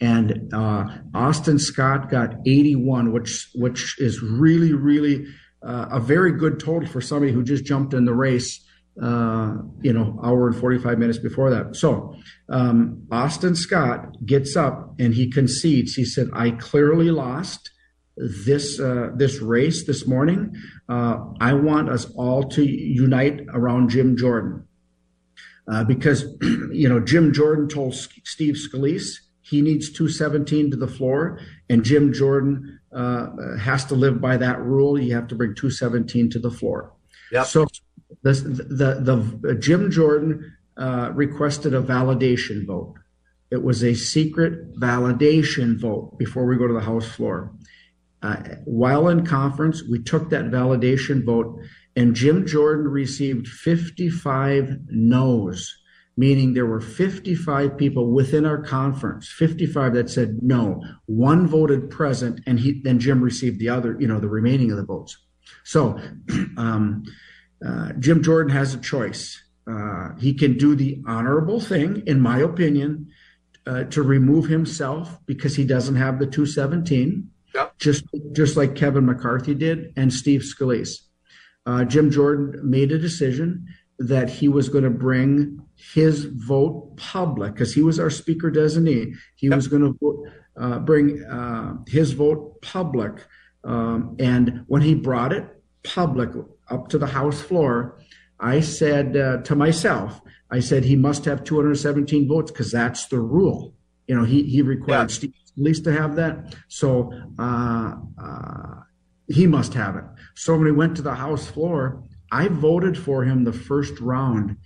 and 0.00 0.50
uh, 0.52 0.86
Austin 1.14 1.58
Scott 1.58 2.08
got 2.08 2.34
81, 2.46 3.12
which 3.12 3.48
which 3.54 4.00
is 4.00 4.22
really, 4.22 4.72
really 4.72 5.26
uh, 5.62 5.86
a 5.90 6.00
very 6.00 6.32
good 6.32 6.58
total 6.58 6.88
for 6.88 7.00
somebody 7.00 7.32
who 7.32 7.42
just 7.42 7.64
jumped 7.64 7.92
in 7.92 8.04
the 8.04 8.14
race. 8.14 8.64
Uh, 9.02 9.56
you 9.80 9.92
know, 9.94 10.20
hour 10.22 10.46
and 10.46 10.56
45 10.56 10.98
minutes 10.98 11.18
before 11.18 11.48
that. 11.48 11.74
So 11.74 12.14
um, 12.50 13.06
Austin 13.10 13.56
Scott 13.56 14.14
gets 14.26 14.56
up 14.56 14.94
and 14.98 15.14
he 15.14 15.30
concedes. 15.30 15.94
He 15.94 16.04
said, 16.04 16.28
"I 16.32 16.50
clearly 16.52 17.10
lost." 17.10 17.70
this 18.16 18.78
uh, 18.78 19.10
this 19.14 19.40
race 19.40 19.86
this 19.86 20.06
morning. 20.06 20.54
Uh, 20.88 21.24
I 21.40 21.54
want 21.54 21.88
us 21.88 22.04
all 22.16 22.48
to 22.50 22.64
unite 22.64 23.40
around 23.54 23.88
Jim 23.88 24.16
Jordan 24.16 24.66
uh, 25.70 25.84
because 25.84 26.24
you 26.72 26.88
know 26.88 27.00
Jim 27.00 27.32
Jordan 27.32 27.68
told 27.68 27.94
Steve 27.94 28.54
Scalise 28.54 29.16
he 29.40 29.62
needs 29.62 29.90
217 29.90 30.70
to 30.70 30.76
the 30.76 30.86
floor, 30.86 31.40
and 31.68 31.82
Jim 31.82 32.12
Jordan 32.12 32.78
uh, 32.94 33.26
has 33.58 33.84
to 33.86 33.94
live 33.94 34.20
by 34.20 34.36
that 34.36 34.60
rule. 34.60 34.98
You 35.00 35.14
have 35.14 35.26
to 35.28 35.34
bring 35.34 35.54
217 35.54 36.30
to 36.30 36.38
the 36.38 36.50
floor. 36.50 36.92
Yep. 37.32 37.46
So 37.46 37.66
the 38.22 38.32
the, 38.32 39.38
the 39.40 39.54
Jim 39.54 39.90
Jordan 39.90 40.56
uh, 40.76 41.10
requested 41.14 41.74
a 41.74 41.82
validation 41.82 42.66
vote. 42.66 42.94
It 43.50 43.62
was 43.62 43.82
a 43.82 43.94
secret 43.94 44.74
validation 44.78 45.78
vote 45.78 46.16
before 46.18 46.46
we 46.46 46.56
go 46.56 46.66
to 46.66 46.74
the 46.74 46.80
House 46.80 47.06
floor. 47.06 47.52
Uh, 48.22 48.36
while 48.64 49.08
in 49.08 49.26
conference, 49.26 49.82
we 49.90 49.98
took 49.98 50.30
that 50.30 50.50
validation 50.50 51.24
vote, 51.24 51.58
and 51.96 52.14
Jim 52.14 52.46
Jordan 52.46 52.86
received 52.86 53.48
55 53.48 54.78
no's, 54.88 55.76
meaning 56.16 56.52
there 56.52 56.66
were 56.66 56.80
55 56.80 57.76
people 57.76 58.12
within 58.12 58.44
our 58.44 58.62
conference, 58.62 59.28
55 59.28 59.94
that 59.94 60.10
said 60.10 60.38
no. 60.42 60.82
One 61.06 61.48
voted 61.48 61.90
present, 61.90 62.40
and 62.46 62.60
he 62.60 62.80
then 62.82 63.00
Jim 63.00 63.22
received 63.22 63.58
the 63.58 63.70
other, 63.70 63.96
you 63.98 64.06
know, 64.06 64.20
the 64.20 64.28
remaining 64.28 64.70
of 64.70 64.76
the 64.76 64.84
votes. 64.84 65.16
So 65.64 65.98
um, 66.56 67.04
uh, 67.66 67.92
Jim 67.98 68.22
Jordan 68.22 68.52
has 68.52 68.74
a 68.74 68.78
choice. 68.78 69.42
Uh, 69.70 70.14
he 70.18 70.34
can 70.34 70.56
do 70.56 70.74
the 70.74 71.02
honorable 71.06 71.60
thing, 71.60 72.02
in 72.06 72.20
my 72.20 72.38
opinion, 72.38 73.08
uh, 73.66 73.84
to 73.84 74.02
remove 74.02 74.46
himself 74.46 75.18
because 75.26 75.54
he 75.54 75.64
doesn't 75.64 75.96
have 75.96 76.18
the 76.18 76.26
217 76.26 77.30
Yep. 77.54 77.78
Just 77.78 78.04
just 78.32 78.56
like 78.56 78.74
Kevin 78.74 79.06
McCarthy 79.06 79.54
did 79.54 79.92
and 79.96 80.12
Steve 80.12 80.42
Scalise. 80.42 81.00
Uh, 81.66 81.84
Jim 81.84 82.10
Jordan 82.10 82.60
made 82.68 82.92
a 82.92 82.98
decision 82.98 83.66
that 83.98 84.30
he 84.30 84.48
was 84.48 84.68
going 84.68 84.84
to 84.84 84.90
bring 84.90 85.60
his 85.76 86.24
vote 86.24 86.96
public 86.96 87.52
because 87.54 87.74
he 87.74 87.82
was 87.82 87.98
our 87.98 88.10
speaker 88.10 88.50
designee. 88.50 89.14
He 89.36 89.48
yep. 89.48 89.56
was 89.56 89.68
going 89.68 89.94
to 89.94 90.26
uh, 90.58 90.78
bring 90.78 91.22
uh, 91.24 91.76
his 91.86 92.12
vote 92.12 92.60
public. 92.62 93.26
Um, 93.62 94.16
and 94.18 94.64
when 94.68 94.80
he 94.80 94.94
brought 94.94 95.32
it 95.32 95.46
public 95.82 96.30
up 96.70 96.88
to 96.88 96.98
the 96.98 97.06
House 97.06 97.40
floor, 97.40 97.98
I 98.38 98.60
said 98.60 99.16
uh, 99.16 99.38
to 99.42 99.54
myself, 99.54 100.20
I 100.50 100.60
said 100.60 100.84
he 100.84 100.96
must 100.96 101.24
have 101.26 101.44
217 101.44 102.28
votes 102.28 102.50
because 102.50 102.72
that's 102.72 103.06
the 103.06 103.20
rule. 103.20 103.74
You 104.06 104.16
know, 104.16 104.24
he 104.24 104.42
he 104.44 104.62
required 104.62 105.10
yeah. 105.10 105.14
Steve 105.14 105.34
Scalise 105.56 105.84
to 105.84 105.92
have 105.92 106.16
that. 106.16 106.56
So 106.68 107.12
uh, 107.38 107.94
uh, 108.20 108.74
he 109.28 109.46
must 109.46 109.74
have 109.74 109.96
it. 109.96 110.04
So 110.34 110.56
when 110.56 110.66
he 110.66 110.72
went 110.72 110.96
to 110.96 111.02
the 111.02 111.14
House 111.14 111.46
floor, 111.48 112.02
I 112.32 112.48
voted 112.48 112.98
for 112.98 113.24
him 113.24 113.44
the 113.44 113.52
first 113.52 114.00
round. 114.00 114.56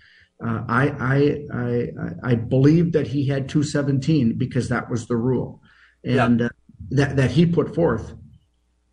Uh, 0.45 0.63
I, 0.69 0.89
I 0.99 1.45
I 1.53 1.89
I 2.23 2.35
believed 2.35 2.93
that 2.95 3.07
he 3.07 3.29
had 3.29 3.49
217 3.49 4.39
because 4.39 4.69
that 4.69 4.91
was 4.91 5.07
the 5.07 5.17
rule, 5.17 5.61
and 6.05 6.41
yeah. 6.41 6.47
uh, 6.47 6.49
that 6.91 7.17
that 7.17 7.31
he 7.31 7.47
put 7.47 7.75
forth, 7.75 8.15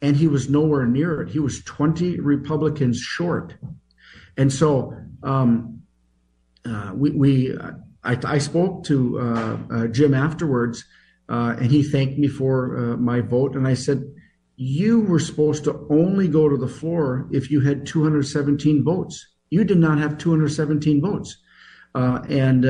and 0.02 0.16
he 0.16 0.28
was 0.28 0.50
nowhere 0.50 0.86
near 0.86 1.22
it. 1.22 1.30
He 1.30 1.40
was 1.40 1.64
20 1.64 2.20
Republicans 2.20 3.00
short, 3.00 3.56
and 4.38 4.52
so 4.52 4.98
um, 5.24 5.84
uh, 6.66 6.92
we 6.96 7.12
we 7.12 7.58
I, 8.04 8.18
I 8.24 8.38
spoke 8.40 8.84
to 8.86 9.20
uh, 9.20 9.58
uh, 9.72 9.88
Jim 9.88 10.14
afterwards, 10.14 10.84
uh, 11.30 11.56
and 11.60 11.72
he 11.72 11.84
thanked 11.84 12.18
me 12.18 12.28
for 12.28 12.78
uh, 12.78 12.98
my 12.98 13.22
vote, 13.22 13.56
and 13.56 13.68
I 13.68 13.76
said. 13.76 14.04
You 14.64 15.00
were 15.00 15.18
supposed 15.18 15.64
to 15.64 15.88
only 15.90 16.28
go 16.28 16.48
to 16.48 16.56
the 16.56 16.68
floor 16.68 17.28
if 17.32 17.50
you 17.50 17.62
had 17.62 17.84
217 17.88 18.84
votes. 18.84 19.26
You 19.50 19.64
did 19.64 19.80
not 19.80 19.98
have 19.98 20.20
217 20.20 21.02
votes. 21.02 21.38
And 21.96 22.64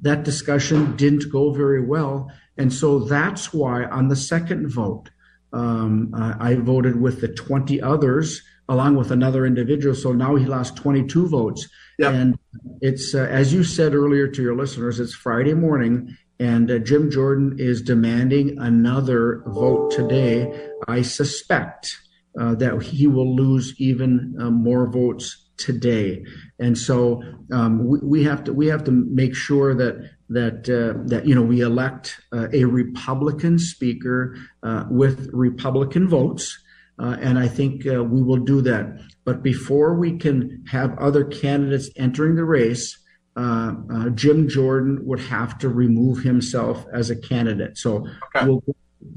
that 0.00 0.22
discussion 0.22 0.96
didn't 0.96 1.30
go 1.30 1.52
very 1.52 1.84
well. 1.84 2.30
And 2.56 2.72
so 2.72 3.00
that's 3.00 3.52
why 3.52 3.84
on 3.84 4.08
the 4.08 4.16
second 4.16 4.70
vote, 4.70 5.10
um, 5.54 6.10
I 6.14 6.56
voted 6.56 7.00
with 7.00 7.20
the 7.20 7.28
20 7.28 7.80
others 7.80 8.42
along 8.68 8.96
with 8.96 9.10
another 9.10 9.46
individual. 9.46 9.94
So 9.94 10.12
now 10.12 10.36
he 10.36 10.46
lost 10.46 10.76
22 10.76 11.28
votes. 11.28 11.68
Yep. 11.98 12.12
And 12.12 12.38
it's, 12.80 13.14
uh, 13.14 13.26
as 13.30 13.52
you 13.52 13.62
said 13.62 13.94
earlier 13.94 14.26
to 14.28 14.42
your 14.42 14.56
listeners, 14.56 15.00
it's 15.00 15.14
Friday 15.14 15.54
morning. 15.54 16.16
And 16.40 16.70
uh, 16.70 16.78
Jim 16.78 17.10
Jordan 17.10 17.56
is 17.58 17.82
demanding 17.82 18.58
another 18.58 19.42
vote 19.46 19.90
today. 19.90 20.70
I 20.88 21.02
suspect 21.02 21.96
uh, 22.40 22.54
that 22.56 22.82
he 22.82 23.06
will 23.06 23.36
lose 23.36 23.74
even 23.78 24.34
uh, 24.40 24.50
more 24.50 24.90
votes 24.90 25.48
today. 25.56 26.24
And 26.58 26.76
so 26.76 27.22
um, 27.52 27.86
we, 27.86 27.98
we, 28.02 28.24
have 28.24 28.42
to 28.44 28.52
we 28.52 28.66
have 28.66 28.82
to 28.84 28.90
make 28.90 29.36
sure 29.36 29.74
that 29.74 30.10
that 30.28 30.68
uh, 30.68 31.02
that 31.08 31.26
you 31.26 31.34
know 31.34 31.42
we 31.42 31.60
elect 31.60 32.20
uh, 32.32 32.48
a 32.52 32.64
Republican 32.64 33.58
speaker 33.58 34.36
uh, 34.62 34.84
with 34.90 35.28
Republican 35.32 36.08
votes, 36.08 36.58
uh, 36.98 37.16
and 37.20 37.38
I 37.38 37.48
think 37.48 37.86
uh, 37.86 38.02
we 38.02 38.22
will 38.22 38.38
do 38.44 38.60
that. 38.62 39.00
But 39.24 39.42
before 39.42 39.94
we 39.94 40.18
can 40.18 40.64
have 40.70 40.98
other 40.98 41.24
candidates 41.24 41.90
entering 41.96 42.36
the 42.36 42.44
race. 42.44 42.98
Uh, 43.36 44.10
Jim 44.10 44.48
Jordan 44.48 45.00
would 45.02 45.18
have 45.18 45.58
to 45.58 45.68
remove 45.68 46.22
himself 46.22 46.86
as 46.92 47.10
a 47.10 47.16
candidate. 47.16 47.76
So, 47.76 48.06
okay. 48.36 48.46
we'll, 48.46 48.62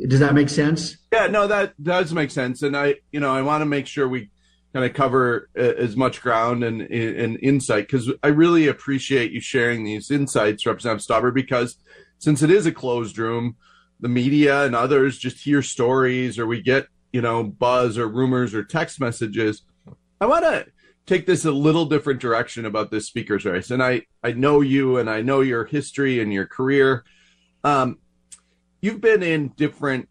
does 0.08 0.22
that 0.22 0.34
make 0.34 0.50
sense? 0.50 0.98
Yeah, 1.14 1.28
no, 1.28 1.46
that 1.46 1.76
does 1.84 2.12
make 2.14 2.32
sense. 2.32 2.64
And 2.64 2.76
I, 2.76 2.96
you 3.12 3.20
know, 3.20 3.30
I 3.32 3.44
want 3.44 3.62
to 3.62 3.68
make 3.68 3.86
sure 3.86 4.08
we 4.08 4.32
kind 4.78 4.92
of 4.92 4.96
cover 4.96 5.50
uh, 5.58 5.62
as 5.62 5.98
much 5.98 6.22
ground 6.22 6.64
and, 6.64 6.82
and 6.84 7.40
insight 7.42 7.88
because 7.88 8.12
I 8.22 8.28
really 8.28 8.68
appreciate 8.68 9.32
you 9.32 9.42
sharing 9.42 9.84
these 9.84 10.12
insights, 10.12 10.68
Representative 10.68 11.04
Stauber, 11.04 11.34
because 11.34 11.78
since 12.20 12.44
it 12.44 12.52
is 12.52 12.68
a 12.68 12.72
closed 12.72 13.18
room, 13.18 13.56
the 14.00 14.08
media 14.08 14.66
and 14.66 14.76
others 14.76 15.18
just 15.18 15.44
hear 15.44 15.64
stories 15.64 16.38
or 16.38 16.46
we 16.46 16.62
get, 16.62 16.86
you 17.12 17.24
know, 17.24 17.44
buzz 17.44 17.98
or 17.98 18.08
rumors 18.08 18.54
or 18.54 18.64
text 18.64 19.00
messages. 19.00 19.64
I 20.22 20.28
want 20.28 20.44
to 20.46 20.68
take 21.08 21.26
this 21.26 21.46
a 21.46 21.52
little 21.52 21.86
different 21.86 22.22
direction 22.22 22.64
about 22.68 22.92
this 22.92 23.08
speaker's 23.08 23.46
race. 23.46 23.72
And 23.72 23.82
I, 23.82 24.04
I 24.24 24.34
know 24.34 24.62
you 24.62 24.98
and 24.98 25.10
I 25.10 25.24
know 25.24 25.42
your 25.42 25.66
history 25.66 26.22
and 26.22 26.32
your 26.32 26.46
career. 26.46 27.04
Um, 27.64 27.98
you've 28.80 29.02
been 29.02 29.24
in 29.24 29.48
different 29.58 30.08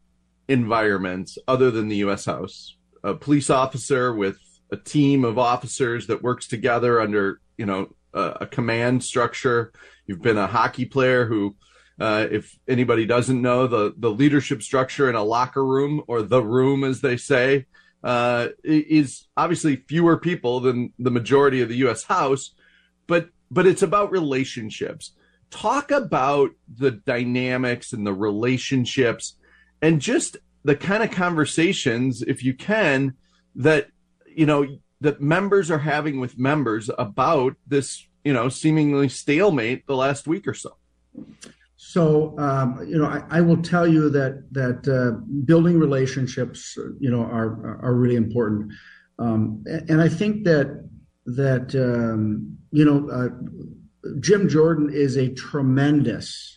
environments 0.48 1.38
other 1.46 1.70
than 1.70 1.86
the 1.86 1.98
U.S. 1.98 2.24
House. 2.24 2.74
A 3.04 3.14
police 3.14 3.48
officer 3.48 4.12
with 4.12 4.40
a 4.70 4.76
team 4.76 5.24
of 5.24 5.38
officers 5.38 6.06
that 6.08 6.22
works 6.22 6.46
together 6.48 7.00
under 7.00 7.40
you 7.56 7.66
know 7.66 7.94
a, 8.12 8.38
a 8.42 8.46
command 8.46 9.04
structure. 9.04 9.72
You've 10.06 10.22
been 10.22 10.38
a 10.38 10.46
hockey 10.46 10.84
player 10.84 11.26
who, 11.26 11.56
uh, 12.00 12.26
if 12.30 12.56
anybody 12.68 13.06
doesn't 13.06 13.40
know, 13.40 13.66
the 13.66 13.94
the 13.96 14.10
leadership 14.10 14.62
structure 14.62 15.08
in 15.08 15.14
a 15.14 15.22
locker 15.22 15.64
room 15.64 16.02
or 16.08 16.22
the 16.22 16.42
room, 16.42 16.84
as 16.84 17.00
they 17.00 17.16
say, 17.16 17.66
uh, 18.02 18.48
is 18.64 19.26
obviously 19.36 19.76
fewer 19.76 20.16
people 20.16 20.60
than 20.60 20.92
the 20.98 21.10
majority 21.10 21.60
of 21.60 21.68
the 21.68 21.76
U.S. 21.76 22.04
House, 22.04 22.52
but 23.06 23.28
but 23.50 23.66
it's 23.66 23.82
about 23.82 24.10
relationships. 24.10 25.12
Talk 25.50 25.90
about 25.92 26.50
the 26.68 26.90
dynamics 26.90 27.92
and 27.92 28.06
the 28.06 28.14
relationships, 28.14 29.36
and 29.80 30.00
just 30.00 30.36
the 30.64 30.76
kind 30.76 31.02
of 31.02 31.12
conversations, 31.12 32.22
if 32.22 32.42
you 32.42 32.52
can, 32.52 33.14
that 33.54 33.88
you 34.36 34.46
know 34.46 34.66
that 35.00 35.20
members 35.20 35.70
are 35.70 35.78
having 35.78 36.20
with 36.20 36.38
members 36.38 36.90
about 36.98 37.56
this 37.66 38.06
you 38.24 38.32
know 38.32 38.48
seemingly 38.48 39.08
stalemate 39.08 39.86
the 39.86 39.96
last 39.96 40.26
week 40.26 40.46
or 40.46 40.54
so. 40.54 40.76
So 41.76 42.38
um, 42.38 42.86
you 42.88 42.98
know 42.98 43.06
I, 43.06 43.22
I, 43.38 43.40
will 43.40 43.62
tell 43.62 43.86
you 43.86 44.10
that 44.10 44.44
that 44.52 44.86
uh, 44.86 45.18
building 45.44 45.78
relationships 45.78 46.76
you 47.00 47.10
know 47.10 47.22
are 47.22 47.80
are 47.82 47.94
really 47.94 48.16
important. 48.16 48.72
Um, 49.18 49.64
and 49.88 50.02
i 50.02 50.10
think 50.10 50.44
that 50.44 50.86
that 51.24 51.74
um, 51.74 52.58
you 52.70 52.84
know 52.84 53.08
uh, 53.08 53.30
jim 54.20 54.46
jordan 54.46 54.90
is 54.92 55.16
a 55.16 55.30
tremendous 55.30 56.56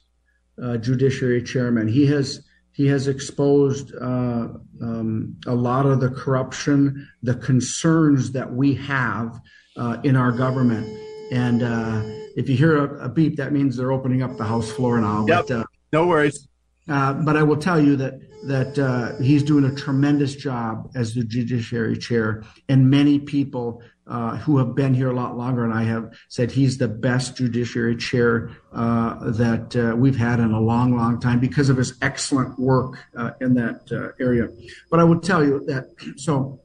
uh, 0.61 0.77
judiciary 0.77 1.41
chairman. 1.41 1.87
He 1.87 2.05
has 2.07 2.45
he 2.79 2.87
has 2.87 3.09
exposed 3.09 3.93
uh, 3.93 4.47
um, 4.81 5.35
a 5.45 5.53
lot 5.53 5.85
of 5.85 5.99
the 5.99 6.09
corruption, 6.09 7.09
the 7.21 7.35
concerns 7.35 8.31
that 8.31 8.53
we 8.53 8.73
have 8.75 9.37
uh, 9.75 9.97
in 10.05 10.15
our 10.15 10.31
government. 10.31 10.87
And 11.29 11.61
uh, 11.61 12.01
if 12.37 12.47
you 12.47 12.55
hear 12.55 12.77
a, 12.77 13.07
a, 13.07 13.09
beep, 13.09 13.35
that 13.35 13.51
means 13.51 13.75
they're 13.75 13.91
opening 13.91 14.23
up 14.23 14.37
the 14.37 14.45
House 14.45 14.71
floor 14.71 14.97
now. 15.01 15.25
Yep. 15.27 15.47
But, 15.49 15.55
uh, 15.57 15.63
no 15.91 16.07
worries. 16.07 16.47
Uh, 16.87 17.15
but 17.15 17.35
I 17.35 17.43
will 17.43 17.57
tell 17.57 17.83
you 17.83 17.97
that 17.97 18.13
that 18.45 18.79
uh, 18.79 19.21
he's 19.21 19.43
doing 19.43 19.65
a 19.65 19.75
tremendous 19.75 20.33
job 20.33 20.89
as 20.95 21.13
the 21.13 21.25
judiciary 21.25 21.97
chair, 21.97 22.45
and 22.69 22.89
many 22.89 23.19
people 23.19 23.83
uh, 24.09 24.37
who 24.37 24.57
have 24.57 24.75
been 24.75 24.93
here 24.93 25.11
a 25.11 25.15
lot 25.15 25.37
longer 25.37 25.63
and 25.63 25.73
I 25.73 25.83
have 25.83 26.11
said 26.27 26.51
he's 26.51 26.77
the 26.77 26.87
best 26.87 27.37
judiciary 27.37 27.95
chair 27.95 28.49
uh, 28.73 29.31
that 29.31 29.75
uh, 29.75 29.95
we've 29.95 30.17
had 30.17 30.39
in 30.39 30.51
a 30.51 30.59
long, 30.59 30.97
long 30.97 31.19
time 31.19 31.39
because 31.39 31.69
of 31.69 31.77
his 31.77 31.97
excellent 32.01 32.57
work 32.59 32.97
uh, 33.15 33.31
in 33.39 33.53
that 33.53 33.91
uh, 33.91 34.23
area. 34.23 34.49
But 34.89 34.99
I 34.99 35.03
would 35.03 35.21
tell 35.23 35.45
you 35.45 35.63
that 35.67 35.85
so 36.17 36.59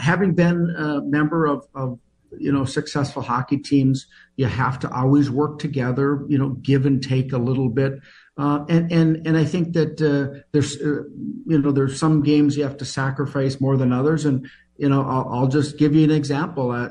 having 0.00 0.34
been 0.34 0.74
a 0.76 1.00
member 1.02 1.46
of, 1.46 1.66
of 1.74 1.98
you 2.38 2.52
know 2.52 2.64
successful 2.64 3.22
hockey 3.22 3.58
teams, 3.58 4.06
you 4.36 4.46
have 4.46 4.78
to 4.80 4.90
always 4.90 5.30
work 5.30 5.58
together. 5.58 6.24
You 6.28 6.38
know, 6.38 6.50
give 6.50 6.86
and 6.86 7.02
take 7.02 7.32
a 7.32 7.38
little 7.38 7.68
bit. 7.68 8.00
Uh, 8.36 8.64
and 8.68 8.92
and 8.92 9.26
and 9.26 9.36
I 9.36 9.44
think 9.44 9.72
that 9.72 10.00
uh, 10.00 10.40
there's 10.52 10.76
uh, 10.76 11.02
you 11.46 11.58
know 11.58 11.72
there's 11.72 11.98
some 11.98 12.22
games 12.22 12.56
you 12.56 12.62
have 12.62 12.76
to 12.78 12.84
sacrifice 12.84 13.60
more 13.60 13.76
than 13.76 13.92
others, 13.92 14.24
and 14.24 14.48
you 14.78 14.88
know 14.88 15.02
I'll, 15.02 15.28
I'll 15.30 15.48
just 15.48 15.76
give 15.78 15.94
you 15.94 16.04
an 16.04 16.10
example. 16.10 16.70
Uh, 16.70 16.88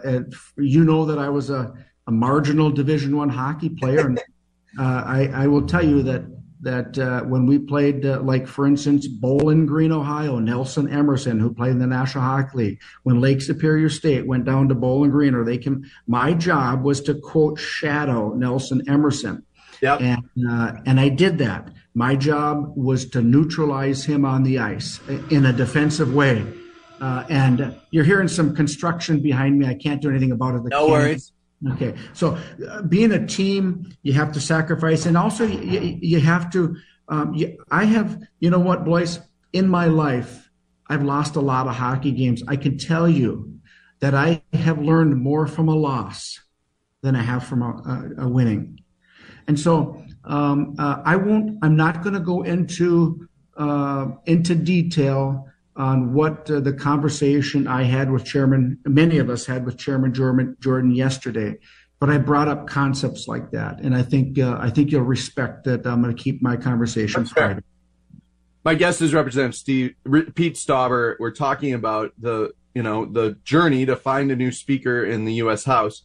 you 0.57 0.83
know 0.83 1.05
that 1.05 1.17
I 1.17 1.29
was 1.29 1.49
a, 1.49 1.73
a 2.05 2.11
marginal 2.11 2.69
Division 2.69 3.17
One 3.17 3.29
hockey 3.29 3.69
player, 3.69 4.07
and 4.07 4.19
uh, 4.79 5.03
I, 5.05 5.29
I 5.33 5.47
will 5.47 5.65
tell 5.65 5.85
you 5.85 6.03
that 6.03 6.23
that 6.59 6.97
uh, 6.97 7.21
when 7.21 7.45
we 7.45 7.59
played, 7.59 8.03
like 8.03 8.47
for 8.47 8.65
instance, 8.65 9.07
Bowling 9.07 9.65
Green, 9.65 9.91
Ohio, 9.91 10.39
Nelson 10.39 10.91
Emerson, 10.91 11.39
who 11.39 11.53
played 11.53 11.71
in 11.71 11.79
the 11.79 11.87
National 11.87 12.23
Hockey 12.23 12.57
League, 12.57 12.81
when 13.03 13.21
Lake 13.21 13.41
Superior 13.41 13.89
State 13.89 14.25
went 14.25 14.45
down 14.45 14.67
to 14.69 14.75
Bowling 14.75 15.11
Green, 15.11 15.35
or 15.35 15.43
they 15.43 15.59
can, 15.59 15.89
my 16.07 16.33
job 16.33 16.83
was 16.83 16.99
to 17.01 17.13
quote 17.13 17.59
shadow 17.59 18.33
Nelson 18.33 18.81
Emerson 18.89 19.45
Yep. 19.81 20.01
And, 20.01 20.49
uh, 20.49 20.73
and 20.85 20.99
I 20.99 21.09
did 21.09 21.37
that. 21.39 21.69
My 21.93 22.15
job 22.15 22.73
was 22.75 23.09
to 23.09 23.21
neutralize 23.21 24.05
him 24.05 24.25
on 24.25 24.43
the 24.43 24.59
ice 24.59 24.99
in 25.29 25.45
a 25.45 25.53
defensive 25.53 26.13
way. 26.13 26.45
Uh, 26.99 27.25
and 27.29 27.75
you're 27.91 28.03
hearing 28.03 28.27
some 28.27 28.55
construction 28.55 29.19
behind 29.21 29.57
me. 29.59 29.67
I 29.67 29.75
can't 29.75 30.01
do 30.01 30.09
anything 30.09 30.31
about 30.31 30.55
it. 30.55 30.63
The 30.63 30.69
no 30.69 30.87
worries. 30.87 31.31
Okay. 31.73 31.95
So 32.13 32.37
uh, 32.69 32.83
being 32.83 33.11
a 33.11 33.25
team, 33.25 33.91
you 34.03 34.13
have 34.13 34.31
to 34.33 34.39
sacrifice. 34.39 35.05
And 35.05 35.17
also, 35.17 35.45
you, 35.45 35.97
you 36.01 36.19
have 36.19 36.51
to, 36.51 36.75
um, 37.09 37.33
you, 37.33 37.57
I 37.71 37.85
have, 37.85 38.21
you 38.39 38.49
know 38.49 38.59
what, 38.59 38.85
Blois, 38.85 39.19
in 39.53 39.67
my 39.67 39.85
life, 39.85 40.49
I've 40.89 41.03
lost 41.03 41.35
a 41.35 41.41
lot 41.41 41.67
of 41.67 41.75
hockey 41.75 42.11
games. 42.11 42.43
I 42.47 42.55
can 42.55 42.77
tell 42.77 43.09
you 43.09 43.59
that 43.99 44.13
I 44.13 44.43
have 44.53 44.79
learned 44.79 45.17
more 45.17 45.47
from 45.47 45.67
a 45.67 45.75
loss 45.75 46.39
than 47.01 47.15
I 47.15 47.21
have 47.21 47.43
from 47.43 47.61
a, 47.61 48.13
a, 48.19 48.25
a 48.25 48.29
winning. 48.29 48.79
And 49.47 49.59
so 49.59 50.03
um, 50.23 50.75
uh, 50.77 51.01
I 51.05 51.15
won't. 51.15 51.57
I'm 51.63 51.75
not 51.75 52.03
going 52.03 52.13
to 52.13 52.19
go 52.19 52.43
into 52.43 53.27
uh, 53.55 54.09
into 54.25 54.53
detail 54.53 55.47
on 55.77 56.13
what 56.13 56.49
uh, 56.49 56.59
the 56.59 56.73
conversation 56.73 57.67
I 57.67 57.83
had 57.83 58.11
with 58.11 58.25
Chairman. 58.25 58.79
Many 58.85 59.19
of 59.19 59.29
us 59.29 59.45
had 59.45 59.65
with 59.65 59.77
Chairman 59.77 60.13
Jordan, 60.13 60.57
Jordan 60.59 60.91
yesterday. 60.91 61.57
But 61.99 62.09
I 62.09 62.17
brought 62.19 62.47
up 62.47 62.67
concepts 62.67 63.27
like 63.27 63.51
that, 63.51 63.79
and 63.79 63.95
I 63.95 64.03
think 64.03 64.37
uh, 64.37 64.57
I 64.59 64.69
think 64.69 64.91
you'll 64.91 65.01
respect 65.01 65.63
that. 65.63 65.85
I'm 65.87 66.03
going 66.03 66.15
to 66.15 66.21
keep 66.21 66.43
my 66.43 66.55
conversations 66.55 67.33
private. 67.33 67.63
My 68.63 68.75
guest 68.75 69.01
is 69.01 69.13
Representative 69.13 69.55
Steve 69.55 69.95
Pete 70.35 70.55
Stauber. 70.55 71.15
We're 71.19 71.31
talking 71.31 71.73
about 71.73 72.11
the 72.19 72.51
you 72.75 72.83
know 72.83 73.05
the 73.05 73.37
journey 73.43 73.87
to 73.87 73.95
find 73.95 74.31
a 74.31 74.35
new 74.35 74.51
speaker 74.51 75.03
in 75.03 75.25
the 75.25 75.33
U.S. 75.35 75.63
House. 75.63 76.03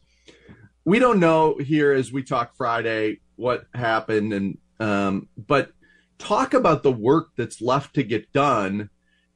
We 0.84 0.98
don't 0.98 1.20
know 1.20 1.58
here 1.58 1.92
as 1.92 2.10
we 2.10 2.22
talk 2.22 2.56
Friday 2.56 3.20
what 3.36 3.64
happened 3.74 4.32
and 4.32 4.58
um, 4.80 5.28
but 5.36 5.72
talk 6.18 6.54
about 6.54 6.82
the 6.82 6.92
work 6.92 7.30
that's 7.36 7.60
left 7.60 7.94
to 7.96 8.02
get 8.02 8.32
done 8.32 8.88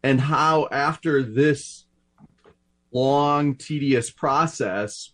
and 0.07 0.21
how 0.21 0.69
after 0.71 1.21
this 1.21 1.85
long 2.93 3.57
tedious 3.57 4.09
process 4.09 5.11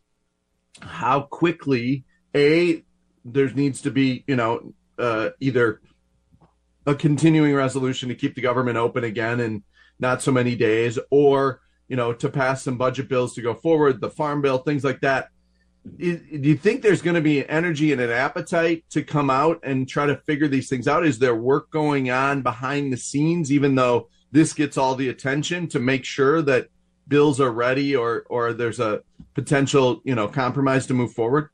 how 0.82 1.22
quickly 1.22 2.04
a 2.36 2.84
there 3.24 3.48
needs 3.50 3.80
to 3.80 3.90
be 3.90 4.22
you 4.26 4.36
know 4.36 4.74
uh, 4.98 5.30
either 5.40 5.80
a 6.86 6.94
continuing 6.94 7.54
resolution 7.54 8.10
to 8.10 8.14
keep 8.14 8.34
the 8.34 8.42
government 8.42 8.76
open 8.76 9.02
again 9.02 9.40
in 9.40 9.62
not 9.98 10.20
so 10.20 10.30
many 10.30 10.54
days 10.54 10.98
or 11.10 11.60
you 11.88 11.96
know 11.96 12.12
to 12.12 12.28
pass 12.28 12.62
some 12.62 12.76
budget 12.76 13.08
bills 13.08 13.34
to 13.34 13.40
go 13.40 13.54
forward 13.54 13.98
the 14.00 14.10
farm 14.10 14.42
bill 14.42 14.58
things 14.58 14.84
like 14.84 15.00
that. 15.00 15.28
Do 15.98 16.20
you 16.30 16.56
think 16.56 16.82
there's 16.82 17.02
going 17.02 17.16
to 17.16 17.20
be 17.20 17.48
energy 17.48 17.90
and 17.90 18.00
an 18.00 18.10
appetite 18.10 18.84
to 18.90 19.02
come 19.02 19.30
out 19.30 19.58
and 19.64 19.88
try 19.88 20.06
to 20.06 20.16
figure 20.16 20.46
these 20.46 20.68
things 20.68 20.86
out? 20.86 21.04
Is 21.04 21.18
there 21.18 21.34
work 21.34 21.72
going 21.72 22.08
on 22.08 22.42
behind 22.42 22.92
the 22.92 22.96
scenes 22.96 23.50
even 23.50 23.74
though 23.74 24.08
this 24.32 24.52
gets 24.52 24.76
all 24.76 24.94
the 24.94 25.08
attention 25.08 25.68
to 25.68 25.78
make 25.78 26.04
sure 26.04 26.42
that 26.42 26.68
bills 27.06 27.40
are 27.40 27.52
ready 27.52 27.94
or 27.94 28.24
or 28.28 28.52
there's 28.52 28.80
a 28.80 29.02
potential 29.34 30.00
you 30.04 30.14
know 30.14 30.26
compromise 30.26 30.86
to 30.86 30.94
move 30.94 31.12
forward 31.12 31.48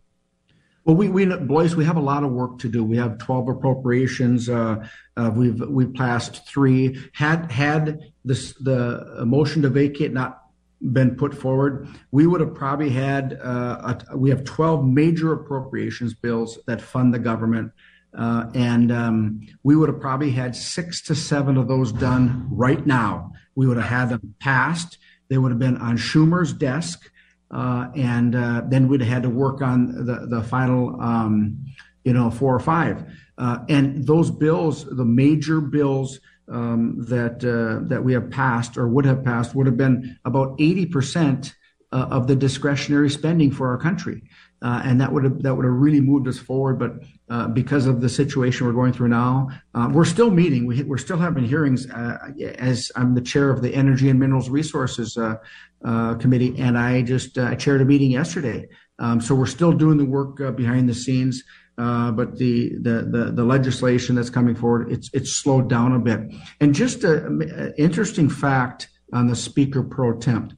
well, 0.88 0.97
we, 0.97 1.11
we 1.11 1.27
Blois, 1.27 1.75
we 1.75 1.85
have 1.85 1.99
a 1.99 2.01
lot 2.01 2.25
of 2.25 2.31
work 2.31 2.59
to 2.61 2.69
do. 2.71 2.83
We 2.83 2.97
have 2.97 3.19
12 3.19 3.51
appropriations. 3.51 4.49
Uh, 4.49 4.88
uh, 5.19 5.31
we've 5.35 5.61
we've 5.61 5.93
passed 5.93 6.49
three. 6.49 6.99
Had 7.12 7.53
had 7.53 8.01
this 8.25 8.55
the 8.55 9.23
motion 9.27 9.61
to 9.62 9.69
vacate 9.69 10.14
not 10.14 10.45
been 10.93 11.14
put 11.14 11.35
forward, 11.35 11.88
we 12.11 12.27
would 12.27 12.41
have 12.41 12.55
probably 12.55 12.88
had 12.88 13.38
uh, 13.45 13.99
a, 14.11 14.17
we 14.17 14.31
have 14.31 14.45
12 14.45 14.87
major 14.87 15.35
appropriations 15.35 16.14
bills 16.14 16.59
that 16.67 16.81
fund 16.81 17.12
the 17.12 17.19
government. 17.19 17.71
Uh, 18.16 18.47
and 18.55 18.90
um, 18.90 19.40
we 19.62 19.77
would 19.77 19.88
have 19.88 20.01
probably 20.01 20.31
had 20.31 20.57
six 20.57 21.03
to 21.03 21.14
seven 21.14 21.57
of 21.57 21.68
those 21.68 21.92
done 21.92 22.49
right 22.51 22.87
now. 22.87 23.33
We 23.55 23.66
would 23.66 23.77
have 23.77 23.87
had 23.87 24.09
them 24.11 24.35
passed. 24.40 24.99
They 25.29 25.38
would 25.38 25.51
have 25.51 25.59
been 25.59 25.77
on 25.77 25.99
Schumer's 25.99 26.53
desk. 26.53 27.11
Uh, 27.51 27.88
and 27.94 28.35
uh, 28.35 28.62
then 28.68 28.88
we'd 28.88 29.01
have 29.01 29.09
had 29.09 29.23
to 29.23 29.31
work 29.31 29.62
on 29.62 30.05
the 30.05 30.27
the 30.29 30.42
final, 30.42 31.01
um, 31.01 31.64
you 32.05 32.12
know, 32.12 32.31
four 32.31 32.55
or 32.55 32.61
five. 32.61 33.05
Uh, 33.38 33.59
and 33.68 34.07
those 34.07 34.31
bills, 34.31 34.85
the 34.85 35.05
major 35.05 35.61
bills 35.61 36.21
um, 36.51 36.97
that 37.09 37.42
uh, 37.44 37.88
that 37.88 38.05
we 38.05 38.12
have 38.12 38.31
passed 38.31 38.77
or 38.77 38.88
would 38.88 39.07
have 39.07 39.25
passed, 39.25 39.55
would 39.55 39.66
have 39.66 39.79
been 39.79 40.18
about 40.25 40.57
eighty 40.59 40.85
percent 40.85 41.55
uh, 41.90 42.09
of 42.11 42.27
the 42.27 42.37
discretionary 42.37 43.09
spending 43.09 43.51
for 43.51 43.68
our 43.68 43.79
country. 43.79 44.23
Uh, 44.61 44.83
and 44.85 45.01
that 45.01 45.12
would 45.12 45.23
have 45.23 45.42
that 45.42 45.55
would 45.55 45.64
have 45.64 45.75
really 45.75 46.01
moved 46.01 46.27
us 46.27 46.38
forward. 46.38 46.79
But 46.79 46.94
uh, 47.31 47.49
because 47.49 47.87
of 47.87 48.01
the 48.01 48.09
situation 48.09 48.66
we're 48.66 48.73
going 48.73 48.92
through 48.92 49.09
now, 49.09 49.51
uh, 49.75 49.88
we're 49.92 50.05
still 50.05 50.31
meeting. 50.31 50.66
We, 50.66 50.88
are 50.90 50.99
still 50.99 51.18
having 51.18 51.44
hearings. 51.44 51.88
Uh, 51.88 52.18
as 52.57 52.90
I'm 52.97 53.14
the 53.14 53.21
chair 53.21 53.51
of 53.51 53.62
the 53.62 53.73
Energy 53.75 54.09
and 54.09 54.18
Minerals 54.18 54.51
Resources 54.51 55.16
uh, 55.16 55.37
uh, 55.85 56.14
Committee, 56.16 56.57
and 56.59 56.77
I 56.77 57.03
just 57.03 57.38
chaired 57.59 57.83
a 57.83 57.85
meeting 57.85 58.11
yesterday. 58.11 58.68
Um, 58.99 59.21
so 59.21 59.35
we're 59.35 59.47
still 59.47 59.73
doing 59.73 59.97
the 59.97 60.05
work 60.05 60.57
behind 60.57 60.88
the 60.88 60.94
scenes. 60.94 61.44
but 61.77 62.37
the, 62.37 62.71
the, 62.81 63.07
the 63.12 63.33
the 63.33 63.44
legislation 63.44 64.16
that's 64.16 64.31
coming 64.31 64.57
forward, 64.57 64.90
it's 64.90 65.09
it's 65.12 65.31
slowed 65.37 65.68
down 65.71 65.92
a 65.92 66.01
bit. 66.01 66.21
And 66.61 66.75
just 66.75 67.05
an 67.05 67.75
interesting 67.79 68.29
fact 68.29 68.88
on 69.12 69.29
the 69.29 69.37
Speaker 69.37 69.85
pro 69.85 70.18
temp, 70.18 70.53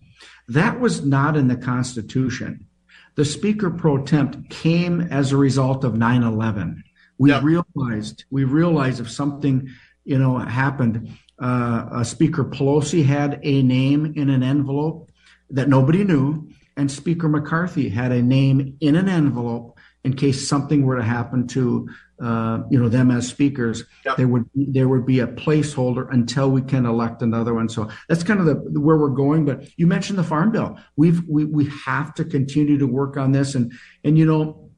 that 0.49 0.81
was 0.81 1.05
not 1.05 1.37
in 1.37 1.49
the 1.49 1.57
Constitution 1.57 2.67
the 3.17 3.25
speaker 3.25 3.71
pro 3.71 4.03
temp 4.03 4.49
came 4.51 5.01
as 5.01 5.33
a 5.33 5.37
result 5.37 5.85
of 5.85 5.95
9-11 5.95 6.83
we 7.19 7.31
yep. 7.31 7.43
realized 7.43 8.25
we 8.31 8.45
realized 8.45 9.01
if 9.01 9.11
something 9.11 9.69
you 10.05 10.19
know 10.19 10.39
happened 10.39 11.11
uh, 11.39 12.05
speaker 12.05 12.45
pelosi 12.45 13.05
had 13.05 13.41
a 13.43 13.63
name 13.63 14.13
in 14.17 14.31
an 14.31 14.43
envelope 14.43 15.11
that 15.51 15.69
nobody 15.69 16.05
knew 16.05 16.51
and 16.77 16.91
speaker 16.91 17.29
mccarthy 17.29 17.89
had 17.89 18.13
a 18.13 18.23
name 18.23 18.77
in 18.81 18.97
an 18.97 19.09
envelope 19.09 19.79
in 20.05 20.15
case 20.15 20.49
something 20.49 20.85
were 20.85 20.97
to 20.97 21.03
happen 21.03 21.47
to 21.47 21.89
uh, 22.21 22.63
you 22.71 22.79
know 22.79 22.89
them 22.89 23.11
as 23.11 23.27
speakers 23.27 23.85
yep. 24.05 24.17
there 24.17 24.29
would 24.29 24.49
there 24.55 24.89
would 24.89 25.07
be 25.07 25.21
a 25.21 25.27
placeholder 25.27 26.13
until 26.13 26.51
we 26.51 26.63
can 26.63 26.85
elect 26.87 27.23
another 27.23 27.55
one 27.55 27.69
so 27.69 27.89
that's 28.09 28.23
kind 28.23 28.41
of 28.41 28.47
the 28.47 28.55
where 28.81 28.97
we're 28.97 29.09
going 29.09 29.45
but 29.45 29.67
you 29.79 29.87
mentioned 29.87 30.19
the 30.19 30.25
farm 30.25 30.51
bill 30.53 30.79
we've 30.97 31.23
we, 31.29 31.45
we 31.45 31.67
have 31.87 32.13
to 32.15 32.25
continue 32.25 32.79
to 32.79 32.87
work 32.87 33.17
on 33.17 33.33
this 33.33 33.55
and 33.55 33.73
and 34.05 34.19
you 34.19 34.25
know 34.25 34.71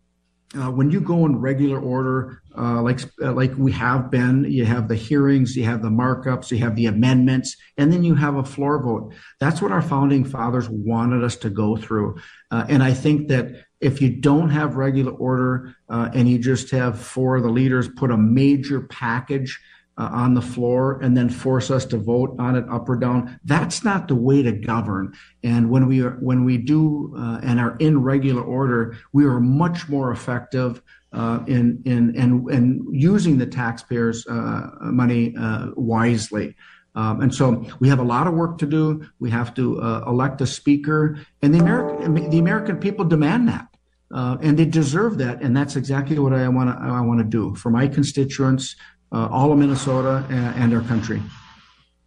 uh, 0.55 0.71
when 0.71 0.91
you 0.91 1.01
go 1.01 1.25
in 1.25 1.39
regular 1.39 1.81
order, 1.81 2.43
uh, 2.57 2.83
like 2.83 3.01
uh, 3.23 3.33
like 3.33 3.53
we 3.57 3.73
have 3.73 4.11
been, 4.11 4.45
you 4.45 4.65
have 4.65 4.87
the 4.87 4.95
hearings, 4.95 5.57
you 5.57 5.65
have 5.65 5.83
the 5.83 5.89
markups, 5.89 6.51
you 6.51 6.59
have 6.59 6.77
the 6.77 6.87
amendments, 6.87 7.57
and 7.79 7.93
then 7.93 8.05
you 8.05 8.15
have 8.15 8.37
a 8.37 8.45
floor 8.45 8.83
vote. 8.83 9.15
That's 9.41 9.63
what 9.63 9.73
our 9.73 9.81
founding 9.81 10.25
fathers 10.25 10.69
wanted 10.69 11.25
us 11.25 11.37
to 11.37 11.51
go 11.51 11.77
through. 11.77 12.21
Uh, 12.51 12.67
and 12.69 12.83
I 12.83 12.93
think 12.93 13.29
that 13.29 13.65
if 13.83 14.01
you 14.01 14.09
don't 14.09 14.49
have 14.51 14.77
regular 14.77 15.13
order 15.13 15.75
uh, 15.89 16.09
and 16.15 16.29
you 16.29 16.39
just 16.39 16.71
have 16.71 16.99
four 16.99 17.37
of 17.37 17.43
the 17.43 17.51
leaders 17.51 17.89
put 17.89 18.11
a 18.11 18.17
major 18.17 18.81
package 18.81 19.61
uh, 19.99 20.09
on 20.13 20.35
the 20.35 20.41
floor 20.41 21.01
and 21.03 21.17
then 21.17 21.29
force 21.29 21.71
us 21.71 21.85
to 21.85 21.99
vote 21.99 22.35
on 22.39 22.57
it 22.57 22.65
up 22.71 22.89
or 22.89 22.97
down, 22.97 23.39
that's 23.45 23.85
not 23.85 24.09
the 24.09 24.15
way 24.15 24.41
to 24.43 24.53
govern. 24.53 25.13
And 25.43 25.69
when 25.69 25.87
we 25.87 26.01
are 26.01 26.13
when 26.21 26.45
we 26.45 26.57
do 26.57 27.13
uh, 27.17 27.41
and 27.43 27.61
are 27.61 27.77
in 27.77 28.03
regular 28.03 28.43
order, 28.43 28.97
we 29.13 29.25
are 29.27 29.41
much 29.41 29.89
more 29.89 30.11
effective. 30.11 30.81
Uh, 31.13 31.45
in 31.47 31.83
in 31.85 32.17
and 32.17 32.49
and 32.49 32.83
using 32.91 33.37
the 33.37 33.45
taxpayers' 33.45 34.27
uh, 34.27 34.71
money 34.81 35.35
uh, 35.39 35.67
wisely, 35.77 36.57
um, 36.95 37.21
and 37.21 37.35
so 37.35 37.67
we 37.81 37.89
have 37.91 37.99
a 37.99 38.03
lot 38.03 38.27
of 38.27 38.33
work 38.33 38.57
to 38.57 38.67
do. 38.67 39.07
We 39.19 39.31
have 39.31 39.53
to 39.57 39.79
uh, 39.83 40.05
elect 40.07 40.41
a 40.41 40.47
speaker, 40.47 41.19
and 41.43 41.55
the 41.55 41.59
American 41.59 42.31
the 42.31 42.39
American 42.39 42.79
people 42.79 43.05
demand 43.05 43.47
that. 43.49 43.72
Uh, 44.13 44.37
and 44.43 44.59
they 44.59 44.67
deserve 44.67 45.17
that, 45.19 45.41
and 45.41 45.57
that's 45.57 45.75
exactly 45.75 46.19
what 46.19 46.35
I 46.35 46.47
want 46.49 46.69
to 46.69 46.85
I 46.85 47.01
want 47.01 47.21
to 47.21 47.25
do 47.25 47.55
for 47.55 47.71
my 47.71 47.89
constituents, 47.89 48.77
uh, 49.11 49.29
all 49.31 49.53
of 49.53 49.59
Minnesota 49.59 50.27
and, 50.29 50.63
and, 50.63 50.75
our 50.75 50.83
country. 50.83 51.23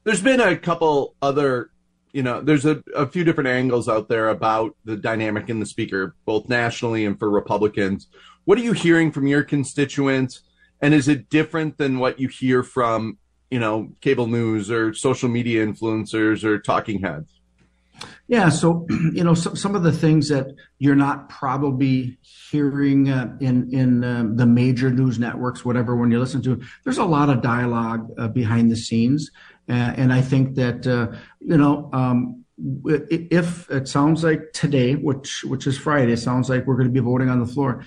There's 0.04 0.22
been 0.22 0.40
a 0.40 0.56
couple 0.56 1.16
other, 1.24 1.72
you 2.14 2.22
know, 2.22 2.42
there's 2.42 2.66
a, 2.66 2.84
a 2.96 3.08
few 3.08 3.24
different 3.24 3.50
angles 3.50 3.90
out 3.90 4.08
there 4.08 4.30
about 4.30 4.76
the 4.86 4.96
dynamic 4.96 5.50
in 5.50 5.60
the 5.60 5.66
speaker, 5.66 6.16
both 6.26 6.48
nationally 6.48 7.06
and 7.06 7.18
for 7.18 7.28
Republicans. 7.28 8.08
What 8.44 8.60
are 8.60 8.64
you 8.64 8.74
hearing 8.74 9.12
from 9.12 9.26
your 9.26 9.44
constituents, 9.44 10.42
and 10.82 10.94
is 10.94 11.08
it 11.08 11.32
different 11.32 11.80
than 11.80 11.98
what 11.98 12.20
you 12.20 12.28
hear 12.28 12.62
from, 12.62 13.18
you 13.50 13.60
know, 13.60 13.92
cable 14.02 14.28
news 14.28 14.70
or 14.70 14.94
social 14.94 15.28
media 15.28 15.66
influencers 15.66 16.44
or 16.44 16.60
talking 16.60 17.02
heads? 17.02 17.35
Yeah, 18.28 18.50
so 18.50 18.88
you 18.90 19.24
know 19.24 19.34
some, 19.34 19.56
some 19.56 19.76
of 19.76 19.84
the 19.84 19.92
things 19.92 20.30
that 20.30 20.48
you're 20.80 20.96
not 20.96 21.30
probably 21.30 22.18
hearing 22.22 23.10
uh, 23.10 23.36
in 23.40 23.74
in 23.74 24.04
uh, 24.04 24.26
the 24.34 24.46
major 24.46 24.90
news 24.90 25.20
networks, 25.20 25.64
whatever, 25.64 25.96
when 25.96 26.12
you 26.12 26.20
listen 26.20 26.42
to, 26.44 26.62
there's 26.84 26.98
a 26.98 27.06
lot 27.06 27.30
of 27.30 27.42
dialogue 27.42 28.10
uh, 28.18 28.28
behind 28.28 28.72
the 28.72 28.76
scenes, 28.76 29.30
and 29.68 30.12
I 30.12 30.22
think 30.22 30.56
that 30.56 30.88
uh, 30.88 31.16
you 31.40 31.58
know 31.58 31.90
um, 31.94 32.46
if 32.58 33.70
it 33.70 33.88
sounds 33.88 34.24
like 34.24 34.54
today, 34.54 34.96
which 34.96 35.44
which 35.44 35.68
is 35.68 35.78
Friday, 35.78 36.16
sounds 36.16 36.50
like 36.50 36.66
we're 36.66 36.78
going 36.78 36.88
to 36.88 36.94
be 36.94 37.00
voting 37.00 37.30
on 37.30 37.40
the 37.40 37.46
floor. 37.46 37.84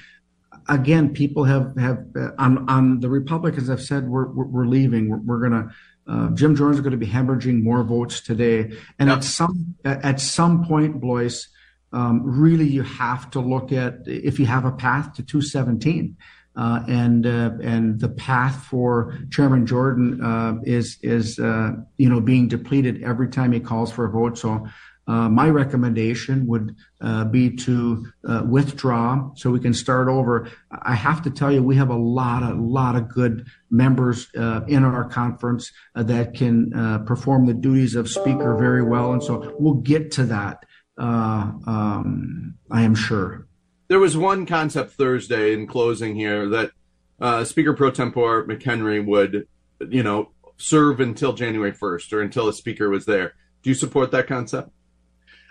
Again, 0.68 1.14
people 1.14 1.44
have 1.44 1.76
have 1.78 2.04
uh, 2.14 2.30
on 2.38 2.68
on 2.68 3.00
the 3.00 3.08
Republicans 3.08 3.68
have 3.68 3.82
said 3.82 4.08
we're 4.08 4.28
we're, 4.28 4.66
leaving. 4.66 5.08
We're, 5.08 5.18
we're 5.18 5.48
going 5.48 5.62
to 5.62 5.74
uh, 6.08 6.30
Jim 6.30 6.56
Jordan's 6.56 6.80
going 6.80 6.92
to 6.92 6.96
be 6.96 7.06
hemorrhaging 7.06 7.62
more 7.62 7.82
votes 7.82 8.20
today, 8.20 8.72
and 8.98 9.08
yep. 9.08 9.18
at 9.18 9.24
some 9.24 9.74
at 9.84 10.20
some 10.20 10.64
point, 10.64 11.00
Blois, 11.00 11.48
um, 11.92 12.22
really 12.24 12.66
you 12.66 12.82
have 12.82 13.30
to 13.30 13.40
look 13.40 13.72
at 13.72 14.00
if 14.06 14.38
you 14.40 14.46
have 14.46 14.64
a 14.64 14.72
path 14.72 15.14
to 15.14 15.22
217. 15.22 16.16
Uh, 16.56 16.82
and 16.88 17.24
uh, 17.24 17.52
and 17.62 18.00
the 18.00 18.08
path 18.08 18.64
for 18.64 19.16
Chairman 19.30 19.64
Jordan 19.64 20.20
uh, 20.20 20.54
is 20.64 20.98
is 21.02 21.38
uh, 21.38 21.70
you 21.98 22.08
know 22.08 22.20
being 22.20 22.48
depleted 22.48 23.00
every 23.04 23.28
time 23.28 23.52
he 23.52 23.60
calls 23.60 23.92
for 23.92 24.06
a 24.06 24.10
vote. 24.10 24.36
So 24.36 24.66
uh, 25.08 25.26
my 25.28 25.48
recommendation 25.48 26.46
would 26.46 26.76
uh, 27.00 27.24
be 27.24 27.56
to 27.56 28.06
uh, 28.28 28.42
withdraw 28.46 29.30
so 29.34 29.50
we 29.50 29.58
can 29.58 29.72
start 29.72 30.06
over. 30.06 30.50
I 30.70 30.94
have 30.94 31.22
to 31.22 31.30
tell 31.30 31.50
you, 31.50 31.62
we 31.62 31.76
have 31.76 31.88
a 31.88 31.96
lot, 31.96 32.42
a 32.42 32.54
lot 32.54 32.94
of 32.94 33.08
good 33.08 33.46
members 33.70 34.28
uh, 34.36 34.60
in 34.68 34.84
our 34.84 35.08
conference 35.08 35.72
uh, 35.94 36.02
that 36.04 36.34
can 36.34 36.74
uh, 36.74 36.98
perform 36.98 37.46
the 37.46 37.54
duties 37.54 37.94
of 37.94 38.08
speaker 38.08 38.54
very 38.56 38.82
well, 38.82 39.12
and 39.14 39.24
so 39.24 39.56
we'll 39.58 39.74
get 39.74 40.10
to 40.12 40.24
that. 40.24 40.62
Um, 40.98 42.54
I 42.70 42.82
am 42.82 42.94
sure. 42.94 43.46
There 43.88 44.00
was 44.00 44.16
one 44.16 44.44
concept 44.44 44.92
Thursday 44.92 45.54
in 45.54 45.66
closing 45.66 46.16
here 46.16 46.48
that 46.50 47.46
Speaker 47.46 47.72
Pro 47.72 47.90
Tempore 47.90 48.46
McHenry 48.46 49.04
would, 49.04 49.46
you 49.88 50.02
know, 50.02 50.32
serve 50.58 51.00
until 51.00 51.32
January 51.32 51.72
1st 51.72 52.12
or 52.12 52.20
until 52.20 52.48
a 52.48 52.52
speaker 52.52 52.90
was 52.90 53.06
there. 53.06 53.34
Do 53.62 53.70
you 53.70 53.74
support 53.74 54.10
that 54.10 54.26
concept? 54.26 54.70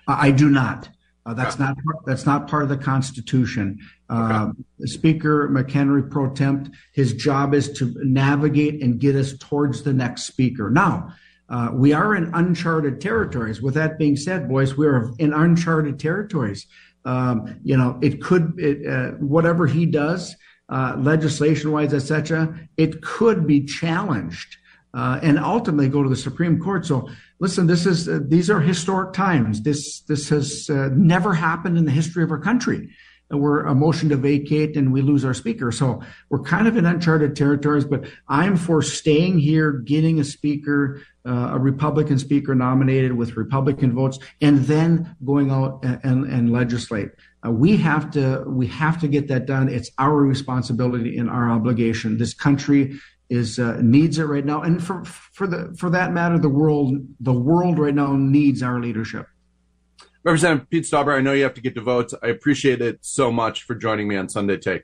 I 0.07 0.31
do 0.31 0.49
not. 0.49 0.89
Uh, 1.25 1.33
that's 1.33 1.59
not 1.59 1.75
that's 2.05 2.25
not 2.25 2.47
part 2.47 2.63
of 2.63 2.69
the 2.69 2.77
Constitution. 2.77 3.79
Uh, 4.09 4.51
Speaker 4.85 5.49
McHenry 5.49 6.09
pro 6.09 6.29
temp, 6.29 6.73
his 6.93 7.13
job 7.13 7.53
is 7.53 7.69
to 7.73 7.93
navigate 7.97 8.81
and 8.81 8.97
get 8.97 9.15
us 9.15 9.37
towards 9.37 9.83
the 9.83 9.91
next 9.91 10.23
speaker. 10.23 10.69
Now, 10.69 11.13
uh, 11.49 11.71
we 11.73 11.91
are 11.91 12.15
in 12.15 12.31
uncharted 12.33 13.01
territories. 13.01 13.61
With 13.61 13.73
that 13.73 13.97
being 13.97 14.15
said, 14.15 14.47
Blois, 14.47 14.73
we 14.77 14.87
are 14.87 15.11
in 15.19 15.33
uncharted 15.33 15.99
territories. 15.99 16.65
Um, 17.03 17.59
you 17.61 17.75
know, 17.75 17.99
it 18.01 18.21
could 18.21 18.53
it, 18.57 18.87
uh, 18.87 19.11
whatever 19.17 19.67
he 19.67 19.85
does, 19.85 20.33
uh, 20.69 20.95
legislation 20.97 21.73
wise, 21.73 21.93
etc. 21.93 22.57
It 22.77 23.01
could 23.01 23.45
be 23.45 23.65
challenged 23.65 24.57
uh, 24.93 25.19
and 25.21 25.39
ultimately 25.39 25.89
go 25.89 26.03
to 26.03 26.09
the 26.09 26.15
Supreme 26.15 26.59
Court. 26.59 26.85
So 26.85 27.09
listen, 27.39 27.67
this 27.67 27.85
is 27.85 28.07
uh, 28.07 28.19
these 28.23 28.49
are 28.49 28.59
historic 28.59 29.13
times. 29.13 29.61
This 29.61 30.01
this 30.01 30.29
has 30.29 30.69
uh, 30.69 30.89
never 30.93 31.33
happened 31.33 31.77
in 31.77 31.85
the 31.85 31.91
history 31.91 32.23
of 32.23 32.31
our 32.31 32.39
country. 32.39 32.89
We're 33.29 33.65
a 33.65 33.75
motion 33.75 34.07
to 34.09 34.15
vacate 34.15 34.77
and 34.77 34.93
we 34.93 35.01
lose 35.01 35.25
our 35.25 35.33
speaker. 35.33 35.69
So 35.71 36.01
we're 36.29 36.43
kind 36.43 36.65
of 36.65 36.77
in 36.77 36.85
uncharted 36.85 37.35
territories. 37.35 37.83
But 37.83 38.05
I'm 38.29 38.55
for 38.55 38.81
staying 38.81 39.39
here, 39.39 39.73
getting 39.73 40.21
a 40.21 40.23
speaker, 40.23 41.01
uh, 41.25 41.49
a 41.51 41.59
Republican 41.59 42.19
speaker 42.19 42.55
nominated 42.55 43.11
with 43.11 43.35
Republican 43.35 43.91
votes, 43.93 44.17
and 44.39 44.59
then 44.59 45.13
going 45.25 45.51
out 45.51 45.83
and, 45.83 46.25
and, 46.25 46.53
legislate. 46.53 47.09
Uh, 47.45 47.51
we 47.51 47.75
have 47.75 48.09
to 48.11 48.45
we 48.47 48.65
have 48.67 48.97
to 49.01 49.09
get 49.09 49.27
that 49.27 49.45
done. 49.45 49.67
It's 49.67 49.91
our 49.97 50.15
responsibility 50.15 51.17
and 51.17 51.29
our 51.29 51.51
obligation. 51.51 52.17
This 52.17 52.33
country 52.33 52.97
is 53.29 53.59
uh, 53.59 53.77
needs 53.81 54.19
it 54.19 54.23
right 54.23 54.45
now, 54.45 54.61
and 54.61 54.83
for 54.83 55.03
for 55.03 55.47
the 55.47 55.75
for 55.77 55.89
that 55.89 56.13
matter, 56.13 56.39
the 56.39 56.49
world 56.49 56.97
the 57.19 57.33
world 57.33 57.79
right 57.79 57.93
now 57.93 58.15
needs 58.15 58.63
our 58.63 58.79
leadership. 58.79 59.27
Representative 60.23 60.69
Pete 60.69 60.83
Stauber, 60.83 61.15
I 61.17 61.21
know 61.21 61.33
you 61.33 61.43
have 61.43 61.53
to 61.53 61.61
get 61.61 61.75
to 61.75 61.81
votes. 61.81 62.13
I 62.21 62.27
appreciate 62.27 62.81
it 62.81 62.99
so 63.01 63.31
much 63.31 63.63
for 63.63 63.75
joining 63.75 64.07
me 64.07 64.17
on 64.17 64.29
Sunday 64.29 64.57
Take. 64.57 64.83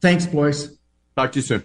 Thanks, 0.00 0.26
Blois. 0.26 0.68
Talk 1.16 1.32
to 1.32 1.38
you 1.38 1.42
soon. 1.42 1.64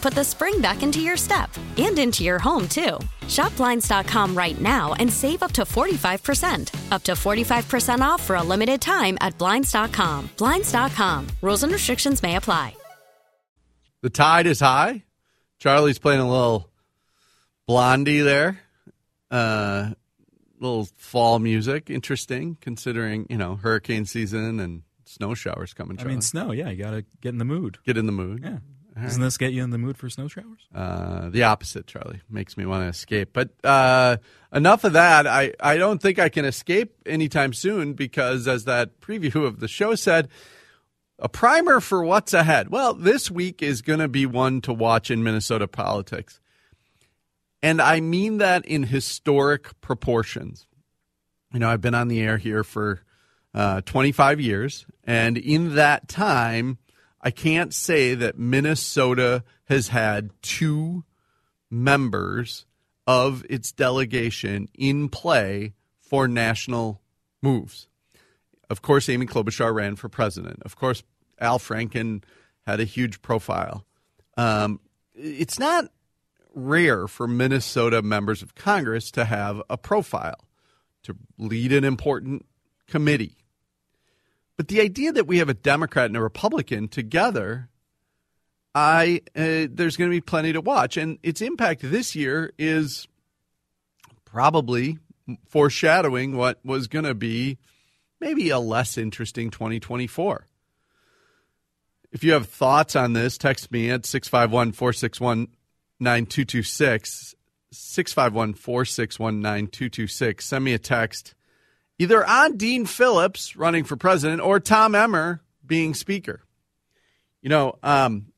put 0.01 0.13
the 0.13 0.23
spring 0.23 0.61
back 0.61 0.83
into 0.83 0.99
your 1.01 1.17
step 1.17 1.49
and 1.77 1.97
into 1.97 2.23
your 2.23 2.39
home, 2.39 2.67
too. 2.67 2.99
Shop 3.27 3.55
Blinds.com 3.55 4.35
right 4.35 4.59
now 4.59 4.93
and 4.93 5.11
save 5.11 5.43
up 5.43 5.51
to 5.53 5.61
45%. 5.61 6.91
Up 6.91 7.03
to 7.03 7.11
45% 7.13 8.01
off 8.01 8.21
for 8.23 8.35
a 8.35 8.43
limited 8.43 8.81
time 8.81 9.17
at 9.21 9.37
Blinds.com. 9.37 10.29
Blinds.com. 10.37 11.27
Rules 11.41 11.63
and 11.63 11.71
restrictions 11.71 12.23
may 12.23 12.35
apply. 12.35 12.75
The 14.01 14.09
tide 14.09 14.47
is 14.47 14.59
high. 14.59 15.03
Charlie's 15.59 15.99
playing 15.99 16.21
a 16.21 16.29
little 16.29 16.69
blondie 17.67 18.21
there. 18.21 18.59
Uh, 19.29 19.91
little 20.59 20.87
fall 20.97 21.37
music. 21.37 21.89
Interesting, 21.89 22.57
considering, 22.59 23.27
you 23.29 23.37
know, 23.37 23.57
hurricane 23.57 24.05
season 24.05 24.59
and 24.59 24.81
snow 25.05 25.35
showers 25.35 25.73
coming. 25.73 25.99
I 25.99 26.03
mean, 26.05 26.21
snow. 26.21 26.51
Yeah, 26.51 26.69
you 26.69 26.83
got 26.83 26.91
to 26.91 27.05
get 27.21 27.29
in 27.29 27.37
the 27.37 27.45
mood. 27.45 27.77
Get 27.85 27.97
in 27.97 28.07
the 28.07 28.11
mood. 28.11 28.41
Yeah. 28.43 28.57
Doesn't 28.99 29.21
this 29.21 29.37
get 29.37 29.53
you 29.53 29.63
in 29.63 29.69
the 29.69 29.77
mood 29.77 29.97
for 29.97 30.09
snow 30.09 30.27
showers? 30.27 30.67
Uh, 30.75 31.29
the 31.29 31.43
opposite, 31.43 31.87
Charlie. 31.87 32.21
Makes 32.29 32.57
me 32.57 32.65
want 32.65 32.83
to 32.83 32.87
escape. 32.87 33.29
But 33.31 33.49
uh, 33.63 34.17
enough 34.53 34.83
of 34.83 34.93
that. 34.93 35.25
I, 35.27 35.53
I 35.61 35.77
don't 35.77 36.01
think 36.01 36.19
I 36.19 36.27
can 36.27 36.43
escape 36.43 36.93
anytime 37.05 37.53
soon 37.53 37.93
because, 37.93 38.47
as 38.47 38.65
that 38.65 38.99
preview 38.99 39.45
of 39.45 39.61
the 39.61 39.69
show 39.69 39.95
said, 39.95 40.27
a 41.19 41.29
primer 41.29 41.79
for 41.79 42.03
what's 42.03 42.33
ahead. 42.33 42.69
Well, 42.69 42.93
this 42.93 43.31
week 43.31 43.61
is 43.61 43.81
going 43.81 43.99
to 43.99 44.07
be 44.07 44.25
one 44.25 44.59
to 44.61 44.73
watch 44.73 45.09
in 45.09 45.23
Minnesota 45.23 45.67
politics. 45.67 46.39
And 47.63 47.81
I 47.81 48.01
mean 48.01 48.39
that 48.39 48.65
in 48.65 48.83
historic 48.83 49.79
proportions. 49.81 50.67
You 51.53 51.59
know, 51.59 51.69
I've 51.69 51.81
been 51.81 51.95
on 51.95 52.07
the 52.07 52.19
air 52.21 52.37
here 52.37 52.63
for 52.63 53.03
uh, 53.53 53.81
25 53.81 54.41
years. 54.41 54.85
And 55.03 55.37
in 55.37 55.75
that 55.75 56.07
time, 56.07 56.77
I 57.23 57.31
can't 57.31 57.73
say 57.73 58.15
that 58.15 58.37
Minnesota 58.37 59.43
has 59.65 59.89
had 59.89 60.31
two 60.41 61.03
members 61.69 62.65
of 63.05 63.45
its 63.49 63.71
delegation 63.71 64.67
in 64.73 65.09
play 65.09 65.73
for 65.99 66.27
national 66.27 67.01
moves. 67.41 67.87
Of 68.69 68.81
course, 68.81 69.09
Amy 69.09 69.25
Klobuchar 69.25 69.73
ran 69.73 69.95
for 69.95 70.09
president. 70.09 70.61
Of 70.63 70.75
course, 70.75 71.03
Al 71.39 71.59
Franken 71.59 72.23
had 72.65 72.79
a 72.79 72.85
huge 72.85 73.21
profile. 73.21 73.85
Um, 74.37 74.79
it's 75.13 75.59
not 75.59 75.85
rare 76.53 77.07
for 77.07 77.27
Minnesota 77.27 78.01
members 78.01 78.41
of 78.41 78.55
Congress 78.55 79.11
to 79.11 79.25
have 79.25 79.61
a 79.69 79.77
profile, 79.77 80.47
to 81.03 81.15
lead 81.37 81.71
an 81.73 81.83
important 81.83 82.45
committee, 82.87 83.37
but 84.61 84.67
the 84.67 84.81
idea 84.81 85.11
that 85.11 85.25
we 85.25 85.39
have 85.39 85.49
a 85.49 85.55
Democrat 85.55 86.05
and 86.05 86.15
a 86.15 86.21
Republican 86.21 86.87
together, 86.87 87.67
I 88.75 89.21
uh, 89.35 89.65
there's 89.71 89.97
going 89.97 90.11
to 90.11 90.15
be 90.15 90.21
plenty 90.21 90.53
to 90.53 90.61
watch, 90.61 90.97
and 90.97 91.17
its 91.23 91.41
impact 91.41 91.81
this 91.81 92.15
year 92.15 92.53
is 92.59 93.07
probably 94.23 94.99
foreshadowing 95.47 96.37
what 96.37 96.63
was 96.63 96.87
going 96.87 97.05
to 97.05 97.15
be 97.15 97.57
maybe 98.19 98.51
a 98.51 98.59
less 98.59 98.99
interesting 98.99 99.49
2024. 99.49 100.45
If 102.11 102.23
you 102.23 102.33
have 102.33 102.47
thoughts 102.47 102.95
on 102.95 103.13
this, 103.13 103.39
text 103.39 103.71
me 103.71 103.89
at 103.89 104.05
651 104.05 104.73
461 104.73 105.47
9226. 105.99 107.33
651 107.71 108.53
461 108.53 109.41
9226. 109.41 110.45
Send 110.45 110.63
me 110.63 110.73
a 110.75 110.77
text 110.77 111.33
either 112.01 112.27
on 112.27 112.57
Dean 112.57 112.87
Phillips 112.87 113.55
running 113.55 113.83
for 113.83 113.95
president 113.95 114.41
or 114.41 114.59
Tom 114.59 114.95
Emmer 114.95 115.39
being 115.63 115.93
speaker. 115.93 116.41
You 117.43 117.49
know, 117.49 117.77
um, 117.83 118.31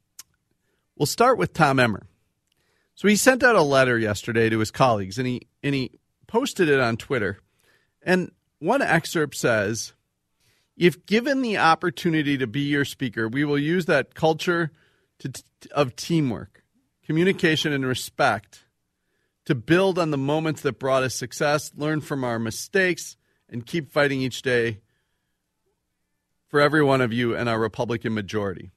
we'll 0.97 1.05
start 1.05 1.37
with 1.37 1.53
Tom 1.53 1.79
Emmer. 1.79 2.05
So 2.95 3.07
he 3.07 3.15
sent 3.15 3.41
out 3.41 3.55
a 3.55 3.61
letter 3.61 3.97
yesterday 3.97 4.49
to 4.49 4.59
his 4.59 4.69
colleagues, 4.69 5.17
and 5.17 5.25
he 5.25 5.47
and 5.63 5.73
he 5.73 5.91
posted 6.27 6.67
it 6.67 6.81
on 6.81 6.97
Twitter. 6.97 7.39
And 8.01 8.33
one 8.59 8.81
excerpt 8.81 9.37
says, 9.37 9.93
"If 10.75 11.05
given 11.05 11.41
the 11.41 11.57
opportunity 11.57 12.37
to 12.37 12.47
be 12.47 12.63
your 12.63 12.83
speaker, 12.83 13.29
we 13.29 13.45
will 13.45 13.57
use 13.57 13.85
that 13.85 14.13
culture 14.13 14.73
to, 15.19 15.31
of 15.71 15.95
teamwork, 15.95 16.65
communication, 17.05 17.71
and 17.71 17.85
respect." 17.85 18.65
To 19.45 19.55
build 19.55 19.99
on 19.99 20.11
the 20.11 20.17
moments 20.17 20.61
that 20.61 20.79
brought 20.79 21.03
us 21.03 21.15
success, 21.15 21.71
learn 21.75 21.99
from 21.99 22.23
our 22.23 22.39
mistakes, 22.39 23.17
and 23.53 23.65
keep 23.65 23.91
fighting 23.91 24.21
each 24.21 24.41
day 24.41 24.79
for 26.47 26.59
every 26.59 26.83
one 26.83 27.01
of 27.01 27.13
you 27.13 27.35
and 27.35 27.47
our 27.47 27.59
Republican 27.59 28.13
majority. 28.13 28.71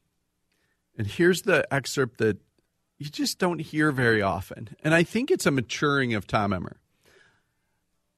And 0.97 1.07
here's 1.07 1.43
the 1.43 1.67
excerpt 1.73 2.19
that 2.19 2.39
you 2.99 3.11
just 3.11 3.39
don't 3.39 3.61
hear 3.61 3.91
very 3.91 4.23
often. 4.23 4.77
And 4.83 4.95
I 4.95 5.03
think 5.03 5.31
it's 5.31 5.47
a 5.47 5.51
maturing 5.51 6.15
of 6.15 6.27
Tom 6.27 6.53
Emmer. 6.53 6.79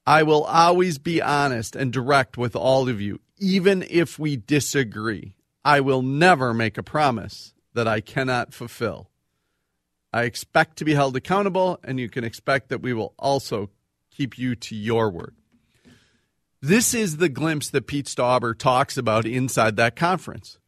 I 0.07 0.23
will 0.23 0.45
always 0.45 0.99
be 0.99 1.21
honest 1.21 1.77
and 1.77 1.93
direct 1.93 2.39
with 2.39 2.55
all 2.55 2.89
of 2.89 3.01
you, 3.01 3.21
even 3.39 3.85
if 3.91 4.19
we 4.19 4.37
disagree. 4.37 5.35
I 5.65 5.81
will 5.81 6.03
never 6.03 6.55
make 6.55 6.79
a 6.79 6.83
promise 6.83 7.53
that 7.75 7.89
I 7.89 8.01
cannot 8.01 8.55
fulfill. 8.55 9.11
I 10.13 10.23
expect 10.23 10.79
to 10.79 10.85
be 10.85 10.95
held 10.95 11.17
accountable, 11.17 11.79
and 11.85 12.01
you 12.01 12.09
can 12.09 12.25
expect 12.25 12.71
that 12.71 12.81
we 12.81 12.95
will 12.95 13.13
also 13.19 13.71
keep 14.11 14.39
you 14.39 14.55
to 14.57 14.75
your 14.75 15.11
word. 15.11 15.35
This 16.61 16.93
is 16.93 17.19
the 17.19 17.29
glimpse 17.29 17.71
that 17.71 17.87
Pete 17.87 18.07
Stauber 18.07 18.57
talks 18.57 18.97
about 18.97 19.27
inside 19.27 19.77
that 19.77 19.95
conference. 19.95 20.59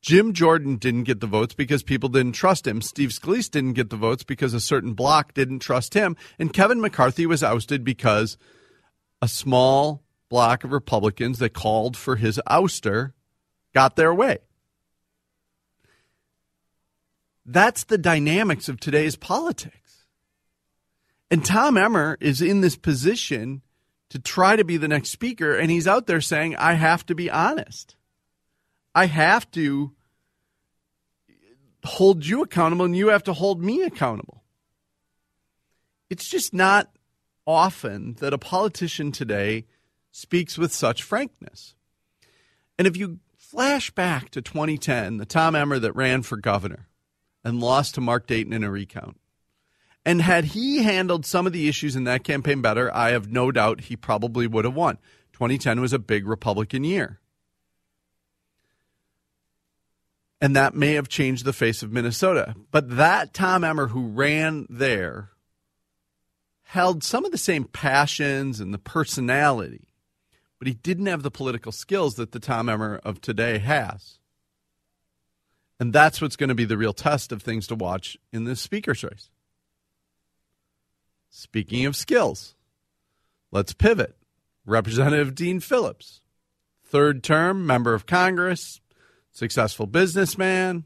Jim 0.00 0.32
Jordan 0.32 0.76
didn't 0.76 1.04
get 1.04 1.20
the 1.20 1.26
votes 1.26 1.54
because 1.54 1.82
people 1.82 2.08
didn't 2.08 2.32
trust 2.32 2.66
him. 2.66 2.82
Steve 2.82 3.10
Scalise 3.10 3.50
didn't 3.50 3.74
get 3.74 3.90
the 3.90 3.96
votes 3.96 4.24
because 4.24 4.52
a 4.52 4.60
certain 4.60 4.94
bloc 4.94 5.32
didn't 5.32 5.60
trust 5.60 5.94
him. 5.94 6.16
And 6.38 6.52
Kevin 6.52 6.80
McCarthy 6.80 7.24
was 7.24 7.42
ousted 7.42 7.84
because 7.84 8.36
a 9.20 9.28
small 9.28 10.02
block 10.28 10.64
of 10.64 10.72
Republicans 10.72 11.38
that 11.38 11.54
called 11.54 11.96
for 11.96 12.16
his 12.16 12.40
ouster 12.48 13.12
got 13.74 13.94
their 13.94 14.12
way. 14.12 14.38
That's 17.46 17.84
the 17.84 17.98
dynamics 17.98 18.68
of 18.68 18.80
today's 18.80 19.16
politics. 19.16 20.06
And 21.30 21.44
Tom 21.44 21.76
Emmer 21.76 22.18
is 22.20 22.40
in 22.40 22.60
this 22.60 22.76
position 22.76 23.62
to 24.12 24.18
try 24.18 24.56
to 24.56 24.64
be 24.64 24.76
the 24.76 24.88
next 24.88 25.08
speaker, 25.08 25.56
and 25.56 25.70
he's 25.70 25.88
out 25.88 26.06
there 26.06 26.20
saying, 26.20 26.54
I 26.56 26.74
have 26.74 27.06
to 27.06 27.14
be 27.14 27.30
honest. 27.30 27.96
I 28.94 29.06
have 29.06 29.50
to 29.52 29.92
hold 31.82 32.26
you 32.26 32.42
accountable, 32.42 32.84
and 32.84 32.94
you 32.94 33.08
have 33.08 33.22
to 33.24 33.32
hold 33.32 33.64
me 33.64 33.80
accountable. 33.80 34.42
It's 36.10 36.28
just 36.28 36.52
not 36.52 36.94
often 37.46 38.16
that 38.20 38.34
a 38.34 38.38
politician 38.38 39.12
today 39.12 39.64
speaks 40.10 40.58
with 40.58 40.74
such 40.74 41.02
frankness. 41.02 41.74
And 42.78 42.86
if 42.86 42.98
you 42.98 43.18
flash 43.34 43.90
back 43.90 44.28
to 44.32 44.42
2010, 44.42 45.16
the 45.16 45.24
Tom 45.24 45.56
Emmer 45.56 45.78
that 45.78 45.96
ran 45.96 46.20
for 46.20 46.36
governor 46.36 46.86
and 47.42 47.60
lost 47.60 47.94
to 47.94 48.02
Mark 48.02 48.26
Dayton 48.26 48.52
in 48.52 48.62
a 48.62 48.70
recount, 48.70 49.18
and 50.04 50.20
had 50.20 50.46
he 50.46 50.82
handled 50.82 51.24
some 51.24 51.46
of 51.46 51.52
the 51.52 51.68
issues 51.68 51.94
in 51.94 52.04
that 52.04 52.24
campaign 52.24 52.60
better, 52.60 52.92
I 52.94 53.10
have 53.10 53.30
no 53.30 53.52
doubt 53.52 53.82
he 53.82 53.96
probably 53.96 54.46
would 54.46 54.64
have 54.64 54.74
won. 54.74 54.98
2010 55.32 55.80
was 55.80 55.92
a 55.92 55.98
big 55.98 56.26
Republican 56.26 56.84
year. 56.84 57.20
And 60.40 60.56
that 60.56 60.74
may 60.74 60.94
have 60.94 61.08
changed 61.08 61.44
the 61.44 61.52
face 61.52 61.84
of 61.84 61.92
Minnesota. 61.92 62.56
But 62.72 62.96
that 62.96 63.32
Tom 63.32 63.62
Emmer 63.62 63.88
who 63.88 64.08
ran 64.08 64.66
there 64.68 65.30
held 66.64 67.04
some 67.04 67.24
of 67.24 67.30
the 67.30 67.38
same 67.38 67.64
passions 67.64 68.58
and 68.58 68.74
the 68.74 68.78
personality, 68.78 69.86
but 70.58 70.66
he 70.66 70.74
didn't 70.74 71.06
have 71.06 71.22
the 71.22 71.30
political 71.30 71.70
skills 71.70 72.16
that 72.16 72.32
the 72.32 72.40
Tom 72.40 72.68
Emmer 72.68 72.98
of 73.04 73.20
today 73.20 73.58
has. 73.58 74.18
And 75.78 75.92
that's 75.92 76.20
what's 76.20 76.36
going 76.36 76.48
to 76.48 76.54
be 76.54 76.64
the 76.64 76.78
real 76.78 76.92
test 76.92 77.30
of 77.30 77.42
things 77.42 77.66
to 77.68 77.74
watch 77.74 78.16
in 78.32 78.44
this 78.44 78.60
speaker's 78.60 79.04
race. 79.04 79.30
Speaking 81.34 81.86
of 81.86 81.96
skills, 81.96 82.54
let's 83.50 83.72
pivot. 83.72 84.14
Representative 84.66 85.34
Dean 85.34 85.60
Phillips, 85.60 86.20
third 86.84 87.24
term 87.24 87.66
member 87.66 87.94
of 87.94 88.04
Congress, 88.04 88.80
successful 89.32 89.86
businessman, 89.86 90.84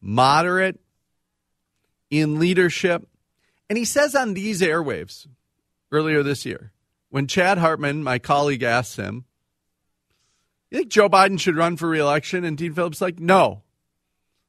moderate 0.00 0.80
in 2.08 2.40
leadership. 2.40 3.06
And 3.68 3.76
he 3.76 3.84
says 3.84 4.14
on 4.14 4.32
these 4.32 4.62
airwaves 4.62 5.26
earlier 5.92 6.22
this 6.22 6.46
year, 6.46 6.72
when 7.10 7.26
Chad 7.26 7.58
Hartman, 7.58 8.02
my 8.02 8.18
colleague, 8.18 8.62
asked 8.62 8.96
him, 8.96 9.26
You 10.70 10.78
think 10.78 10.90
Joe 10.90 11.10
Biden 11.10 11.38
should 11.38 11.56
run 11.58 11.76
for 11.76 11.88
reelection? 11.90 12.42
And 12.42 12.56
Dean 12.56 12.72
Phillips 12.72 13.02
like, 13.02 13.20
No. 13.20 13.64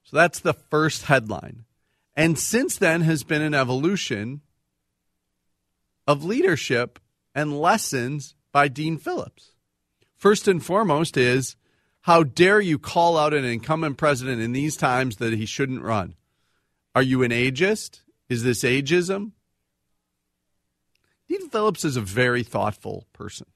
So 0.04 0.16
that's 0.16 0.40
the 0.40 0.54
first 0.54 1.04
headline. 1.04 1.66
And 2.16 2.40
since 2.40 2.78
then 2.78 3.02
has 3.02 3.24
been 3.24 3.42
an 3.42 3.54
evolution 3.54 4.42
of 6.08 6.24
leadership 6.24 7.00
and 7.34 7.60
lessons 7.60 8.36
by 8.52 8.68
Dean 8.68 8.98
Phillips. 8.98 9.52
First 10.16 10.48
and 10.48 10.64
foremost 10.64 11.18
is 11.18 11.56
how 12.02 12.24
dare 12.24 12.60
you 12.60 12.80
call 12.80 13.18
out 13.18 13.34
an 13.34 13.46
incumbent 13.46 13.98
president 13.98 14.42
in 14.42 14.52
these 14.52 14.76
times 14.76 15.18
that 15.18 15.34
he 15.34 15.46
shouldn't 15.46 15.84
run? 15.84 16.16
Are 16.96 17.04
you 17.04 17.24
an 17.24 17.32
ageist? 17.32 18.02
Is 18.30 18.44
this 18.44 18.64
ageism? 18.64 19.32
Dean 21.28 21.50
Phillips 21.50 21.86
is 21.86 21.96
a 21.96 22.02
very 22.02 22.44
thoughtful 22.44 23.08
person. 23.14 23.48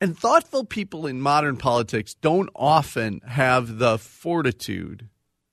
And 0.00 0.16
thoughtful 0.16 0.64
people 0.64 1.06
in 1.06 1.20
modern 1.20 1.56
politics 1.56 2.14
don't 2.14 2.50
often 2.54 3.20
have 3.26 3.78
the 3.78 3.98
fortitude 3.98 5.08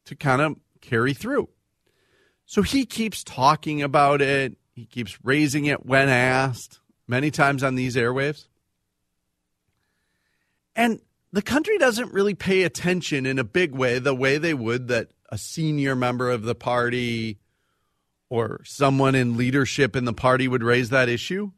to 0.06 0.16
kind 0.16 0.42
of 0.42 0.58
carry 0.82 1.14
through. 1.14 1.50
So 2.46 2.62
he 2.62 2.86
keeps 2.86 3.24
talking 3.24 3.82
about 3.82 4.22
it. 4.22 4.58
He 4.76 4.86
keeps 4.86 5.18
raising 5.24 5.66
it 5.66 5.86
when 5.86 6.10
asked, 6.10 6.80
many 7.08 7.32
times 7.32 7.64
on 7.64 7.76
these 7.76 7.96
airwaves. 7.96 8.48
And 10.76 11.00
the 11.32 11.42
country 11.42 11.78
doesn't 11.78 12.12
really 12.12 12.36
pay 12.36 12.64
attention 12.64 13.26
in 13.26 13.40
a 13.40 13.46
big 13.46 13.72
way, 13.72 14.00
the 14.00 14.14
way 14.14 14.38
they 14.38 14.54
would 14.54 14.90
that 14.90 15.12
a 15.30 15.38
senior 15.38 15.96
member 15.96 16.30
of 16.30 16.44
the 16.44 16.56
party 16.56 17.40
or 18.30 18.62
someone 18.66 19.16
in 19.16 19.38
leadership 19.38 19.96
in 19.96 20.04
the 20.04 20.14
party 20.14 20.48
would 20.48 20.64
raise 20.64 20.90
that 20.90 21.08
issue. 21.08 21.52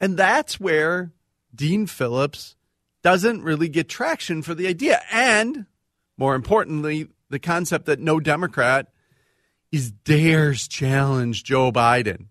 And 0.00 0.16
that's 0.16 0.58
where 0.58 1.12
Dean 1.54 1.86
Phillips 1.86 2.56
doesn't 3.02 3.42
really 3.42 3.68
get 3.68 3.90
traction 3.90 4.40
for 4.40 4.54
the 4.54 4.66
idea. 4.66 5.02
And 5.10 5.66
more 6.16 6.34
importantly, 6.34 7.08
the 7.28 7.38
concept 7.38 7.84
that 7.86 8.00
no 8.00 8.20
Democrat 8.20 8.88
is 9.72 9.90
dares 9.90 10.66
challenge 10.66 11.44
Joe 11.44 11.70
Biden. 11.70 12.26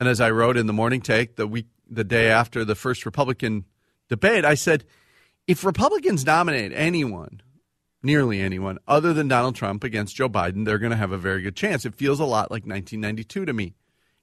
And 0.00 0.08
as 0.08 0.20
I 0.20 0.30
wrote 0.30 0.56
in 0.56 0.66
the 0.66 0.72
morning 0.72 1.00
take 1.00 1.36
the 1.36 1.46
week 1.46 1.66
the 1.88 2.04
day 2.04 2.28
after 2.28 2.64
the 2.64 2.74
first 2.74 3.04
Republican 3.04 3.66
debate, 4.08 4.44
I 4.44 4.54
said 4.54 4.84
if 5.46 5.64
Republicans 5.64 6.24
nominate 6.24 6.72
anyone, 6.74 7.42
nearly 8.02 8.40
anyone 8.40 8.78
other 8.88 9.12
than 9.12 9.28
Donald 9.28 9.54
Trump 9.54 9.84
against 9.84 10.16
Joe 10.16 10.28
Biden, 10.28 10.64
they're 10.64 10.78
going 10.78 10.90
to 10.90 10.96
have 10.96 11.12
a 11.12 11.18
very 11.18 11.42
good 11.42 11.54
chance. 11.54 11.84
It 11.84 11.94
feels 11.94 12.18
a 12.18 12.24
lot 12.24 12.50
like 12.50 12.64
1992 12.64 13.44
to 13.44 13.52
me. 13.52 13.74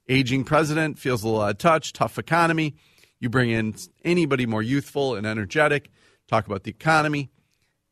Aging 0.08 0.44
president 0.44 0.98
feels 0.98 1.22
a 1.22 1.28
little 1.28 1.42
out 1.42 1.50
of 1.50 1.58
touch, 1.58 1.92
tough 1.92 2.18
economy. 2.18 2.74
You 3.20 3.30
bring 3.30 3.50
in 3.50 3.74
anybody 4.04 4.44
more 4.44 4.62
youthful 4.62 5.14
and 5.14 5.26
energetic, 5.26 5.90
talk 6.26 6.46
about 6.46 6.64
the 6.64 6.70
economy 6.70 7.30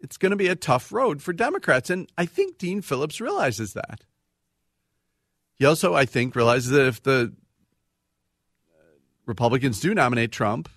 it's 0.00 0.16
going 0.16 0.30
to 0.30 0.36
be 0.36 0.48
a 0.48 0.56
tough 0.56 0.92
road 0.92 1.22
for 1.22 1.32
Democrats. 1.32 1.90
And 1.90 2.10
I 2.16 2.26
think 2.26 2.58
Dean 2.58 2.82
Phillips 2.82 3.20
realizes 3.20 3.72
that. 3.74 4.04
He 5.54 5.64
also, 5.64 5.94
I 5.94 6.04
think, 6.04 6.36
realizes 6.36 6.70
that 6.70 6.86
if 6.86 7.02
the 7.02 7.32
Republicans 9.26 9.80
do 9.80 9.94
nominate 9.94 10.32
Trump, 10.32 10.68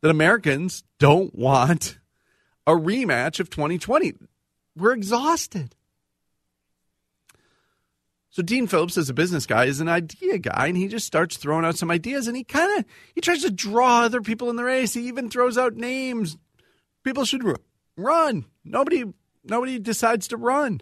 that 0.00 0.10
Americans 0.10 0.82
don't 0.98 1.34
want 1.34 1.98
a 2.66 2.72
rematch 2.72 3.38
of 3.40 3.50
2020. 3.50 4.14
We're 4.76 4.92
exhausted. 4.92 5.74
So 8.30 8.42
Dean 8.42 8.66
Phillips, 8.66 8.96
as 8.96 9.10
a 9.10 9.14
business 9.14 9.44
guy, 9.44 9.66
is 9.66 9.80
an 9.80 9.88
idea 9.88 10.38
guy, 10.38 10.66
and 10.66 10.76
he 10.76 10.88
just 10.88 11.06
starts 11.06 11.36
throwing 11.36 11.66
out 11.66 11.76
some 11.76 11.90
ideas, 11.90 12.26
and 12.26 12.36
he 12.36 12.44
kind 12.44 12.78
of 12.78 12.86
he 13.14 13.20
tries 13.20 13.42
to 13.42 13.50
draw 13.50 14.00
other 14.00 14.22
people 14.22 14.48
in 14.48 14.56
the 14.56 14.64
race. 14.64 14.94
He 14.94 15.06
even 15.08 15.28
throws 15.28 15.58
out 15.58 15.74
names. 15.74 16.38
People 17.04 17.26
should 17.26 17.44
run. 17.96 18.46
Nobody 18.64 19.04
nobody 19.44 19.78
decides 19.78 20.28
to 20.28 20.36
run. 20.36 20.80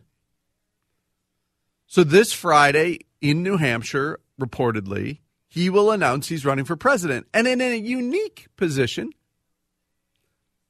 So 1.86 2.04
this 2.04 2.32
Friday 2.32 3.00
in 3.20 3.42
New 3.42 3.56
Hampshire, 3.56 4.20
reportedly, 4.40 5.20
he 5.48 5.68
will 5.68 5.90
announce 5.90 6.28
he's 6.28 6.44
running 6.44 6.64
for 6.64 6.76
president. 6.76 7.26
And 7.34 7.46
in 7.46 7.60
a 7.60 7.74
unique 7.76 8.46
position, 8.56 9.10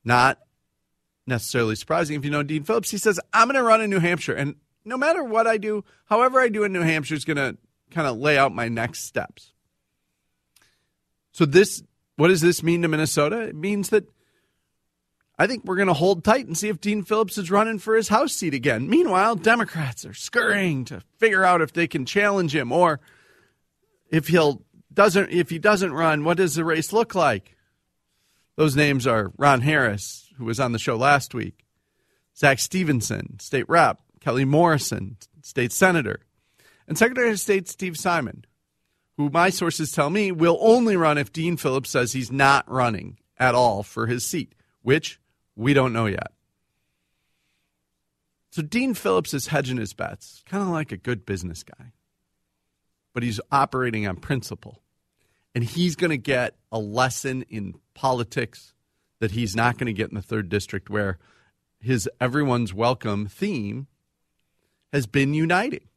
not 0.02 0.38
necessarily 1.26 1.76
surprising 1.76 2.16
if 2.16 2.24
you 2.24 2.30
know 2.30 2.42
Dean 2.42 2.64
Phillips, 2.64 2.90
he 2.90 2.96
says, 2.96 3.20
I'm 3.32 3.48
going 3.48 3.56
to 3.56 3.62
run 3.62 3.82
in 3.82 3.90
New 3.90 4.00
Hampshire. 4.00 4.32
And 4.32 4.56
no 4.84 4.96
matter 4.96 5.22
what 5.22 5.46
I 5.46 5.58
do, 5.58 5.84
however 6.06 6.40
I 6.40 6.48
do 6.48 6.64
in 6.64 6.72
New 6.72 6.80
Hampshire 6.80 7.14
is 7.14 7.26
going 7.26 7.36
to 7.36 7.58
kind 7.90 8.06
of 8.06 8.16
lay 8.16 8.38
out 8.38 8.54
my 8.54 8.68
next 8.68 9.04
steps. 9.04 9.52
So 11.32 11.44
this 11.44 11.82
what 12.16 12.28
does 12.28 12.42
this 12.42 12.62
mean 12.62 12.82
to 12.82 12.88
Minnesota? 12.88 13.40
It 13.40 13.56
means 13.56 13.88
that 13.90 14.04
I 15.40 15.46
think 15.46 15.64
we're 15.64 15.76
going 15.76 15.88
to 15.88 15.94
hold 15.94 16.22
tight 16.22 16.46
and 16.46 16.56
see 16.56 16.68
if 16.68 16.82
Dean 16.82 17.02
Phillips 17.02 17.38
is 17.38 17.50
running 17.50 17.78
for 17.78 17.96
his 17.96 18.08
House 18.08 18.34
seat 18.34 18.52
again. 18.52 18.90
Meanwhile, 18.90 19.36
Democrats 19.36 20.04
are 20.04 20.12
scurrying 20.12 20.84
to 20.84 21.00
figure 21.16 21.42
out 21.42 21.62
if 21.62 21.72
they 21.72 21.88
can 21.88 22.04
challenge 22.04 22.54
him 22.54 22.70
or 22.70 23.00
if 24.10 24.28
he'll 24.28 24.60
doesn't 24.92 25.30
if 25.30 25.48
he 25.48 25.58
doesn't 25.58 25.94
run, 25.94 26.24
what 26.24 26.36
does 26.36 26.56
the 26.56 26.64
race 26.64 26.92
look 26.92 27.14
like? 27.14 27.56
Those 28.56 28.76
names 28.76 29.06
are 29.06 29.32
Ron 29.38 29.62
Harris, 29.62 30.28
who 30.36 30.44
was 30.44 30.60
on 30.60 30.72
the 30.72 30.78
show 30.78 30.96
last 30.96 31.32
week, 31.32 31.64
Zack 32.36 32.58
Stephenson, 32.58 33.40
state 33.40 33.66
rep, 33.66 33.98
Kelly 34.20 34.44
Morrison, 34.44 35.16
state 35.40 35.72
senator, 35.72 36.20
and 36.86 36.98
Secretary 36.98 37.30
of 37.30 37.40
State 37.40 37.66
Steve 37.66 37.96
Simon, 37.96 38.44
who 39.16 39.30
my 39.30 39.48
sources 39.48 39.90
tell 39.90 40.10
me 40.10 40.32
will 40.32 40.58
only 40.60 40.96
run 40.96 41.16
if 41.16 41.32
Dean 41.32 41.56
Phillips 41.56 41.88
says 41.88 42.12
he's 42.12 42.30
not 42.30 42.70
running 42.70 43.16
at 43.38 43.54
all 43.54 43.82
for 43.82 44.06
his 44.06 44.22
seat, 44.22 44.54
which 44.82 45.18
we 45.56 45.74
don't 45.74 45.92
know 45.92 46.06
yet. 46.06 46.32
So 48.50 48.62
Dean 48.62 48.94
Phillips 48.94 49.32
is 49.32 49.48
hedging 49.48 49.76
his 49.76 49.92
bets, 49.92 50.42
kind 50.46 50.62
of 50.62 50.70
like 50.70 50.90
a 50.90 50.96
good 50.96 51.24
business 51.24 51.62
guy, 51.62 51.92
but 53.14 53.22
he's 53.22 53.40
operating 53.52 54.06
on 54.06 54.16
principle. 54.16 54.82
And 55.54 55.64
he's 55.64 55.96
going 55.96 56.10
to 56.10 56.16
get 56.16 56.56
a 56.70 56.78
lesson 56.78 57.42
in 57.48 57.74
politics 57.94 58.72
that 59.20 59.32
he's 59.32 59.54
not 59.56 59.78
going 59.78 59.86
to 59.86 59.92
get 59.92 60.08
in 60.08 60.14
the 60.14 60.22
third 60.22 60.48
district, 60.48 60.88
where 60.88 61.18
his 61.80 62.08
everyone's 62.20 62.72
welcome 62.72 63.26
theme 63.26 63.86
has 64.92 65.06
been 65.06 65.34
uniting. 65.34 65.88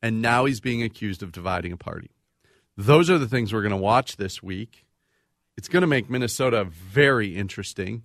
And 0.00 0.22
now 0.22 0.44
he's 0.44 0.60
being 0.60 0.82
accused 0.82 1.22
of 1.22 1.32
dividing 1.32 1.72
a 1.72 1.76
party. 1.76 2.10
Those 2.76 3.10
are 3.10 3.18
the 3.18 3.26
things 3.26 3.52
we're 3.52 3.62
going 3.62 3.70
to 3.70 3.76
watch 3.76 4.16
this 4.16 4.42
week. 4.42 4.86
It's 5.56 5.68
going 5.68 5.80
to 5.80 5.88
make 5.88 6.08
Minnesota 6.08 6.64
very 6.64 7.34
interesting. 7.34 8.04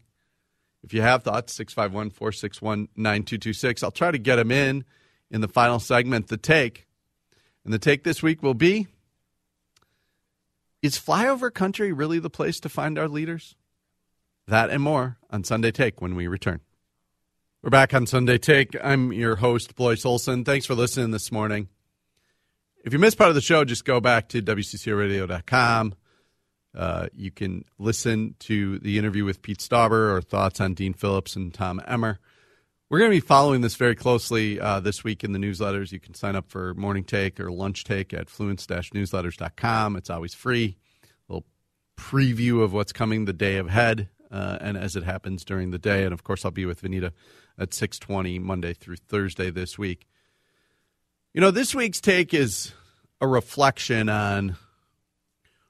If 0.84 0.94
you 0.94 1.02
have 1.02 1.24
thoughts, 1.24 1.54
651 1.54 2.10
461 2.12 2.90
9226. 2.96 3.84
I'll 3.84 3.92
try 3.92 4.12
to 4.12 4.18
get 4.18 4.36
them 4.36 4.52
in 4.52 4.84
in 5.32 5.42
the 5.42 5.48
final 5.48 5.80
segment, 5.80 6.28
the 6.28 6.38
take. 6.38 6.88
And 7.64 7.74
the 7.74 7.80
take 7.80 8.04
this 8.04 8.22
week 8.22 8.44
will 8.44 8.54
be 8.54 8.88
Is 10.82 10.98
flyover 10.98 11.54
country 11.54 11.94
really 11.94 12.20
the 12.20 12.30
place 12.30 12.60
to 12.62 12.70
find 12.70 13.00
our 13.00 13.08
leaders? 13.08 13.56
That 14.48 14.70
and 14.70 14.84
more 14.84 15.18
on 15.30 15.46
Sunday 15.46 15.72
Take 15.72 16.02
when 16.02 16.16
we 16.16 16.28
return. 16.28 16.60
We're 17.62 17.70
back 17.70 17.94
on 17.94 18.06
Sunday 18.06 18.38
Take. 18.38 18.76
I'm 18.84 19.14
your 19.14 19.38
host, 19.38 19.76
Blois 19.76 20.04
Olson. 20.04 20.44
Thanks 20.44 20.66
for 20.66 20.76
listening 20.76 21.12
this 21.12 21.32
morning. 21.32 21.70
If 22.84 22.92
you 22.92 23.00
missed 23.00 23.18
part 23.18 23.30
of 23.30 23.36
the 23.36 23.42
show, 23.42 23.64
just 23.64 23.86
go 23.86 24.02
back 24.02 24.28
to 24.30 24.42
WCCORadio.com. 24.42 25.96
Uh, 26.76 27.08
you 27.14 27.32
can 27.32 27.66
listen 27.78 28.36
to 28.40 28.80
the 28.80 28.98
interview 28.98 29.26
with 29.26 29.42
Pete 29.42 29.60
Stauber 29.60 30.12
or 30.12 30.22
thoughts 30.22 30.60
on 30.60 30.74
Dean 30.74 30.94
Phillips 30.94 31.36
and 31.36 31.54
Tom 31.54 31.82
Emmer. 31.88 32.20
We're 32.90 33.00
going 33.00 33.12
to 33.12 33.18
be 33.18 33.26
following 33.26 33.62
this 33.62 33.76
very 33.76 33.96
closely 33.96 34.60
uh, 34.60 34.80
this 34.80 35.04
week 35.04 35.24
in 35.24 35.32
the 35.32 35.40
newsletters. 35.40 35.92
You 35.92 36.00
can 36.00 36.14
sign 36.14 36.36
up 36.36 36.50
for 36.50 36.74
Morning 36.76 37.04
Take 37.04 37.40
or 37.40 37.52
Lunch 37.52 37.84
Take 37.84 38.14
at 38.14 38.28
fluence-newsletters.com. 38.28 39.96
It's 39.96 40.10
always 40.10 40.34
free. 40.34 40.78
A 41.04 41.34
little 41.34 41.48
preview 41.98 42.62
of 42.62 42.74
what's 42.74 42.92
coming 42.92 43.26
the 43.26 43.34
day 43.34 43.58
ahead 43.58 44.10
uh, 44.30 44.58
and 44.62 44.78
as 44.78 44.96
it 44.96 45.04
happens 45.04 45.44
during 45.44 45.72
the 45.72 45.80
day. 45.80 46.04
And, 46.04 46.14
of 46.14 46.24
course, 46.24 46.46
I'll 46.46 46.52
be 46.52 46.66
with 46.66 46.82
Vineeta 46.82 47.14
at 47.58 47.74
620 47.74 48.40
Monday 48.40 48.74
through 48.74 48.98
Thursday 48.98 49.50
this 49.50 49.78
week. 49.78 50.08
You 51.34 51.42
know, 51.42 51.50
this 51.50 51.74
week's 51.74 52.02
take 52.02 52.34
is 52.34 52.74
a 53.20 53.28
reflection 53.28 54.08
on 54.08 54.56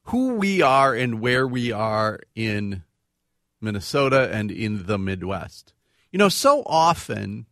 who 0.06 0.36
we 0.36 0.62
are 0.62 0.94
and 0.94 1.20
where 1.20 1.48
we 1.48 1.72
are 1.72 2.20
in 2.36 2.84
Minnesota 3.62 4.30
and 4.32 4.52
in 4.52 4.86
the 4.86 5.00
Midwest. 5.00 5.74
You 6.12 6.20
know, 6.20 6.30
so 6.30 6.64
often 6.66 7.46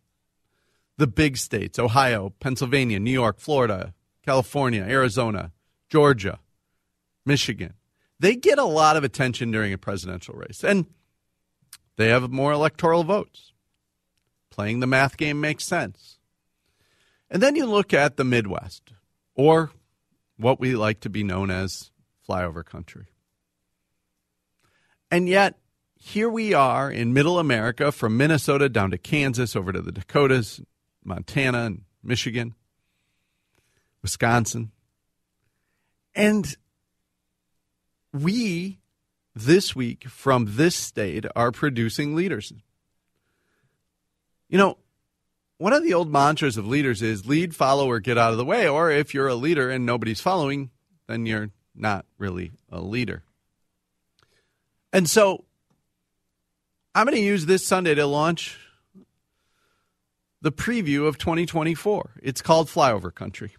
the 0.98 1.08
big 1.08 1.38
states, 1.38 1.80
Ohio, 1.80 2.34
Pennsylvania, 2.40 3.00
New 3.00 3.12
York, 3.12 3.40
Florida, 3.40 3.94
California, 4.24 4.84
Arizona, 4.84 5.52
Georgia, 5.90 6.40
Michigan, 7.26 7.74
they 8.20 8.36
get 8.36 8.60
a 8.60 8.66
lot 8.66 8.98
of 8.98 9.04
attention 9.04 9.52
during 9.52 9.74
a 9.74 9.78
presidential 9.78 10.36
race. 10.36 10.64
And 10.64 10.86
they 11.98 12.10
have 12.10 12.32
more 12.32 12.52
electoral 12.52 13.04
votes. 13.04 13.52
Playing 14.50 14.80
the 14.80 14.88
math 14.88 15.18
game 15.18 15.40
makes 15.40 15.64
sense. 15.64 16.18
And 17.30 17.42
then 17.42 17.56
you 17.56 17.66
look 17.66 17.94
at 17.94 18.18
the 18.18 18.26
Midwest, 18.26 18.92
or 19.34 19.72
what 20.38 20.60
we 20.60 20.76
like 20.76 21.00
to 21.02 21.10
be 21.10 21.24
known 21.24 21.50
as 21.50 21.91
flyover 22.32 22.66
country. 22.66 23.08
And 25.10 25.28
yet, 25.28 25.58
here 25.96 26.30
we 26.30 26.54
are 26.54 26.90
in 26.90 27.14
middle 27.14 27.38
America, 27.38 27.92
from 27.92 28.18
Minnesota 28.18 28.70
down 28.70 28.92
to 28.92 28.98
Kansas, 28.98 29.56
over 29.56 29.72
to 29.72 29.82
the 29.82 29.92
Dakotas, 29.92 30.62
Montana, 31.04 31.66
and 31.66 31.82
Michigan, 32.02 32.56
Wisconsin. 34.02 34.72
And 36.16 36.56
we, 38.14 38.80
this 39.36 39.76
week, 39.76 40.08
from 40.08 40.56
this 40.56 40.76
state, 40.76 41.26
are 41.36 41.52
producing 41.52 42.16
leaders. 42.16 42.54
You 44.50 44.58
know, 44.58 44.78
one 45.58 45.74
of 45.74 45.84
the 45.84 45.94
old 45.94 46.12
mantras 46.12 46.58
of 46.58 46.66
leaders 46.68 47.02
is 47.02 47.28
lead, 47.28 47.56
follow, 47.56 47.88
or 47.88 48.00
get 48.00 48.18
out 48.18 48.32
of 48.32 48.38
the 48.38 48.46
way. 48.46 48.68
Or 48.68 48.90
if 48.90 49.14
you're 49.14 49.28
a 49.28 49.36
leader 49.36 49.70
and 49.70 49.86
nobody's 49.86 50.22
following, 50.22 50.72
then 51.08 51.26
you're 51.26 51.52
not 51.76 52.06
really 52.18 52.52
a 52.70 52.80
leader. 52.82 53.24
And 54.94 55.10
so 55.10 55.46
I'm 56.94 57.06
going 57.06 57.16
to 57.16 57.24
use 57.24 57.46
this 57.46 57.66
Sunday 57.66 57.96
to 57.96 58.06
launch 58.06 58.60
the 60.42 60.52
preview 60.52 61.08
of 61.08 61.18
2024. 61.18 62.20
It's 62.22 62.42
called 62.42 62.68
Flyover 62.68 63.14
Country. 63.14 63.56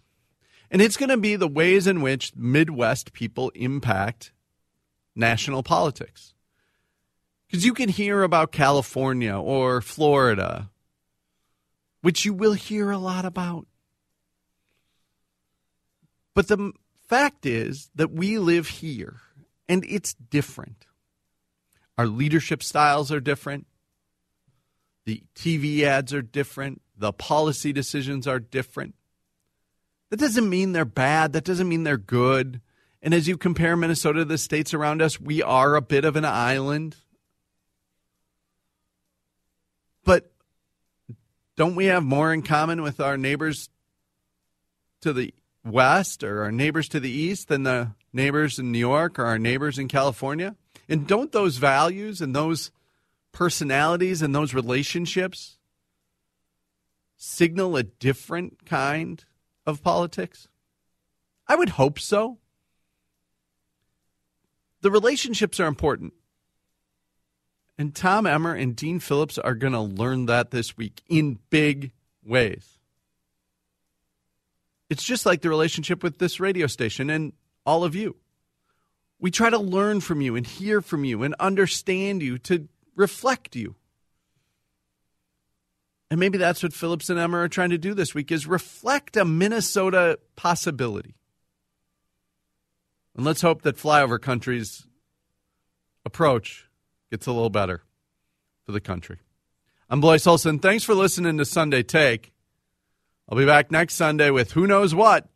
And 0.69 0.81
it's 0.81 0.97
going 0.97 1.09
to 1.09 1.17
be 1.17 1.35
the 1.35 1.47
ways 1.47 1.87
in 1.87 2.01
which 2.01 2.35
Midwest 2.35 3.13
people 3.13 3.51
impact 3.55 4.31
national 5.15 5.63
politics. 5.63 6.33
Because 7.47 7.65
you 7.65 7.73
can 7.73 7.89
hear 7.89 8.23
about 8.23 8.51
California 8.51 9.35
or 9.35 9.81
Florida, 9.81 10.71
which 12.01 12.25
you 12.25 12.33
will 12.33 12.53
hear 12.53 12.89
a 12.89 12.97
lot 12.97 13.25
about. 13.25 13.67
But 16.33 16.47
the 16.47 16.73
fact 17.13 17.45
is 17.45 17.91
that 17.93 18.11
we 18.11 18.39
live 18.39 18.67
here 18.67 19.17
and 19.69 19.85
it's 19.87 20.15
different. 20.15 20.87
Our 21.95 22.07
leadership 22.07 22.63
styles 22.63 23.11
are 23.11 23.19
different. 23.19 23.67
The 25.05 25.21
TV 25.35 25.83
ads 25.83 26.11
are 26.11 26.23
different. 26.23 26.81
The 26.97 27.13
policy 27.13 27.71
decisions 27.71 28.25
are 28.25 28.39
different. 28.39 28.95
That 30.09 30.17
doesn't 30.17 30.49
mean 30.49 30.71
they're 30.71 30.85
bad. 30.85 31.33
That 31.33 31.43
doesn't 31.43 31.69
mean 31.69 31.83
they're 31.83 31.97
good. 31.97 32.61
And 32.99 33.13
as 33.13 33.27
you 33.27 33.37
compare 33.37 33.77
Minnesota 33.77 34.19
to 34.19 34.25
the 34.25 34.39
states 34.39 34.73
around 34.73 35.03
us, 35.03 35.21
we 35.21 35.43
are 35.43 35.75
a 35.75 35.81
bit 35.81 36.05
of 36.05 36.15
an 36.15 36.25
island. 36.25 36.95
But 40.03 40.31
don't 41.57 41.75
we 41.75 41.85
have 41.85 42.03
more 42.03 42.33
in 42.33 42.41
common 42.41 42.81
with 42.81 42.99
our 42.99 43.17
neighbors 43.17 43.69
to 45.01 45.13
the 45.13 45.31
west 45.65 46.23
or 46.23 46.43
our 46.43 46.51
neighbors 46.51 46.89
to 46.89 46.99
the 46.99 47.11
east 47.11 47.47
than 47.47 47.63
the 47.63 47.91
neighbors 48.11 48.59
in 48.59 48.71
New 48.71 48.79
York 48.79 49.17
or 49.17 49.25
our 49.25 49.39
neighbors 49.39 49.79
in 49.79 49.87
California? 49.87 50.55
And 50.89 51.07
don't 51.07 51.31
those 51.31 51.57
values 51.57 52.21
and 52.21 52.35
those 52.35 52.71
personalities 53.31 54.21
and 54.21 54.35
those 54.35 54.53
relationships 54.53 55.57
signal 57.15 57.77
a 57.77 57.83
different 57.83 58.65
kind 58.65 59.23
of 59.65 59.81
politics? 59.81 60.47
I 61.47 61.55
would 61.55 61.69
hope 61.69 61.99
so. 61.99 62.39
The 64.81 64.91
relationships 64.91 65.59
are 65.59 65.67
important. 65.67 66.13
And 67.77 67.95
Tom 67.95 68.27
Emmer 68.27 68.53
and 68.53 68.75
Dean 68.75 68.99
Phillips 68.99 69.37
are 69.37 69.55
going 69.55 69.73
to 69.73 69.79
learn 69.79 70.27
that 70.27 70.51
this 70.51 70.77
week 70.77 71.01
in 71.07 71.39
big 71.49 71.91
ways. 72.23 72.72
It's 74.93 75.03
just 75.03 75.25
like 75.25 75.41
the 75.41 75.49
relationship 75.49 76.03
with 76.03 76.19
this 76.19 76.39
radio 76.39 76.67
station 76.67 77.09
and 77.09 77.33
all 77.65 77.83
of 77.83 77.95
you. 77.95 78.15
We 79.19 79.31
try 79.31 79.49
to 79.49 79.57
learn 79.57 80.01
from 80.01 80.21
you 80.21 80.35
and 80.35 80.45
hear 80.45 80.81
from 80.81 81.03
you 81.03 81.23
and 81.23 81.33
understand 81.39 82.21
you 82.21 82.37
to 82.37 82.67
reflect 82.95 83.55
you. 83.55 83.73
And 86.11 86.19
maybe 86.19 86.37
that's 86.37 86.61
what 86.61 86.73
Phillips 86.73 87.09
and 87.09 87.17
Emmer 87.17 87.41
are 87.41 87.47
trying 87.47 87.71
to 87.71 87.79
do 87.79 87.95
this 87.95 88.13
week 88.13 88.31
is 88.31 88.45
reflect 88.45 89.17
a 89.17 89.25
Minnesota 89.25 90.19
possibility. 90.35 91.15
And 93.15 93.25
let's 93.25 93.41
hope 93.41 93.63
that 93.63 93.77
flyover 93.77 94.21
country's 94.21 94.85
approach 96.05 96.67
gets 97.09 97.25
a 97.25 97.31
little 97.31 97.49
better 97.49 97.81
for 98.63 98.73
the 98.73 98.79
country. 98.79 99.17
I'm 99.89 100.01
Blois 100.01 100.27
Olson. 100.27 100.59
Thanks 100.59 100.83
for 100.83 100.93
listening 100.93 101.39
to 101.39 101.45
Sunday 101.45 101.81
Take. 101.81 102.32
I'll 103.29 103.37
be 103.37 103.45
back 103.45 103.71
next 103.71 103.95
Sunday 103.95 104.29
with 104.31 104.51
who 104.51 104.67
knows 104.67 104.93
what, 104.93 105.27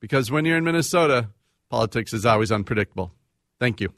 because 0.00 0.30
when 0.30 0.44
you're 0.44 0.58
in 0.58 0.64
Minnesota, 0.64 1.30
politics 1.70 2.12
is 2.12 2.26
always 2.26 2.52
unpredictable. 2.52 3.14
Thank 3.58 3.80
you. 3.80 3.94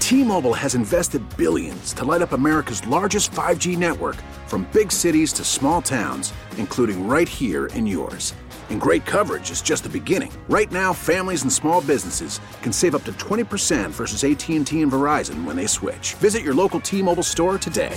T 0.00 0.24
Mobile 0.24 0.54
has 0.54 0.74
invested 0.74 1.22
billions 1.36 1.92
to 1.92 2.04
light 2.04 2.22
up 2.22 2.32
America's 2.32 2.84
largest 2.86 3.30
5G 3.30 3.76
network 3.76 4.16
from 4.46 4.66
big 4.72 4.90
cities 4.90 5.32
to 5.34 5.44
small 5.44 5.80
towns, 5.80 6.32
including 6.56 7.06
right 7.06 7.28
here 7.28 7.66
in 7.66 7.86
yours. 7.86 8.34
And 8.70 8.80
great 8.80 9.06
coverage 9.06 9.50
is 9.50 9.62
just 9.62 9.84
the 9.84 9.88
beginning. 9.88 10.32
Right 10.48 10.70
now, 10.72 10.92
families 10.92 11.42
and 11.42 11.52
small 11.52 11.80
businesses 11.82 12.40
can 12.62 12.72
save 12.72 12.94
up 12.94 13.04
to 13.04 13.12
20% 13.12 13.90
versus 13.90 14.24
AT&T 14.24 14.82
and 14.82 14.92
Verizon 14.92 15.44
when 15.44 15.56
they 15.56 15.66
switch. 15.66 16.14
Visit 16.14 16.42
your 16.42 16.54
local 16.54 16.80
T-Mobile 16.80 17.22
store 17.22 17.58
today. 17.58 17.96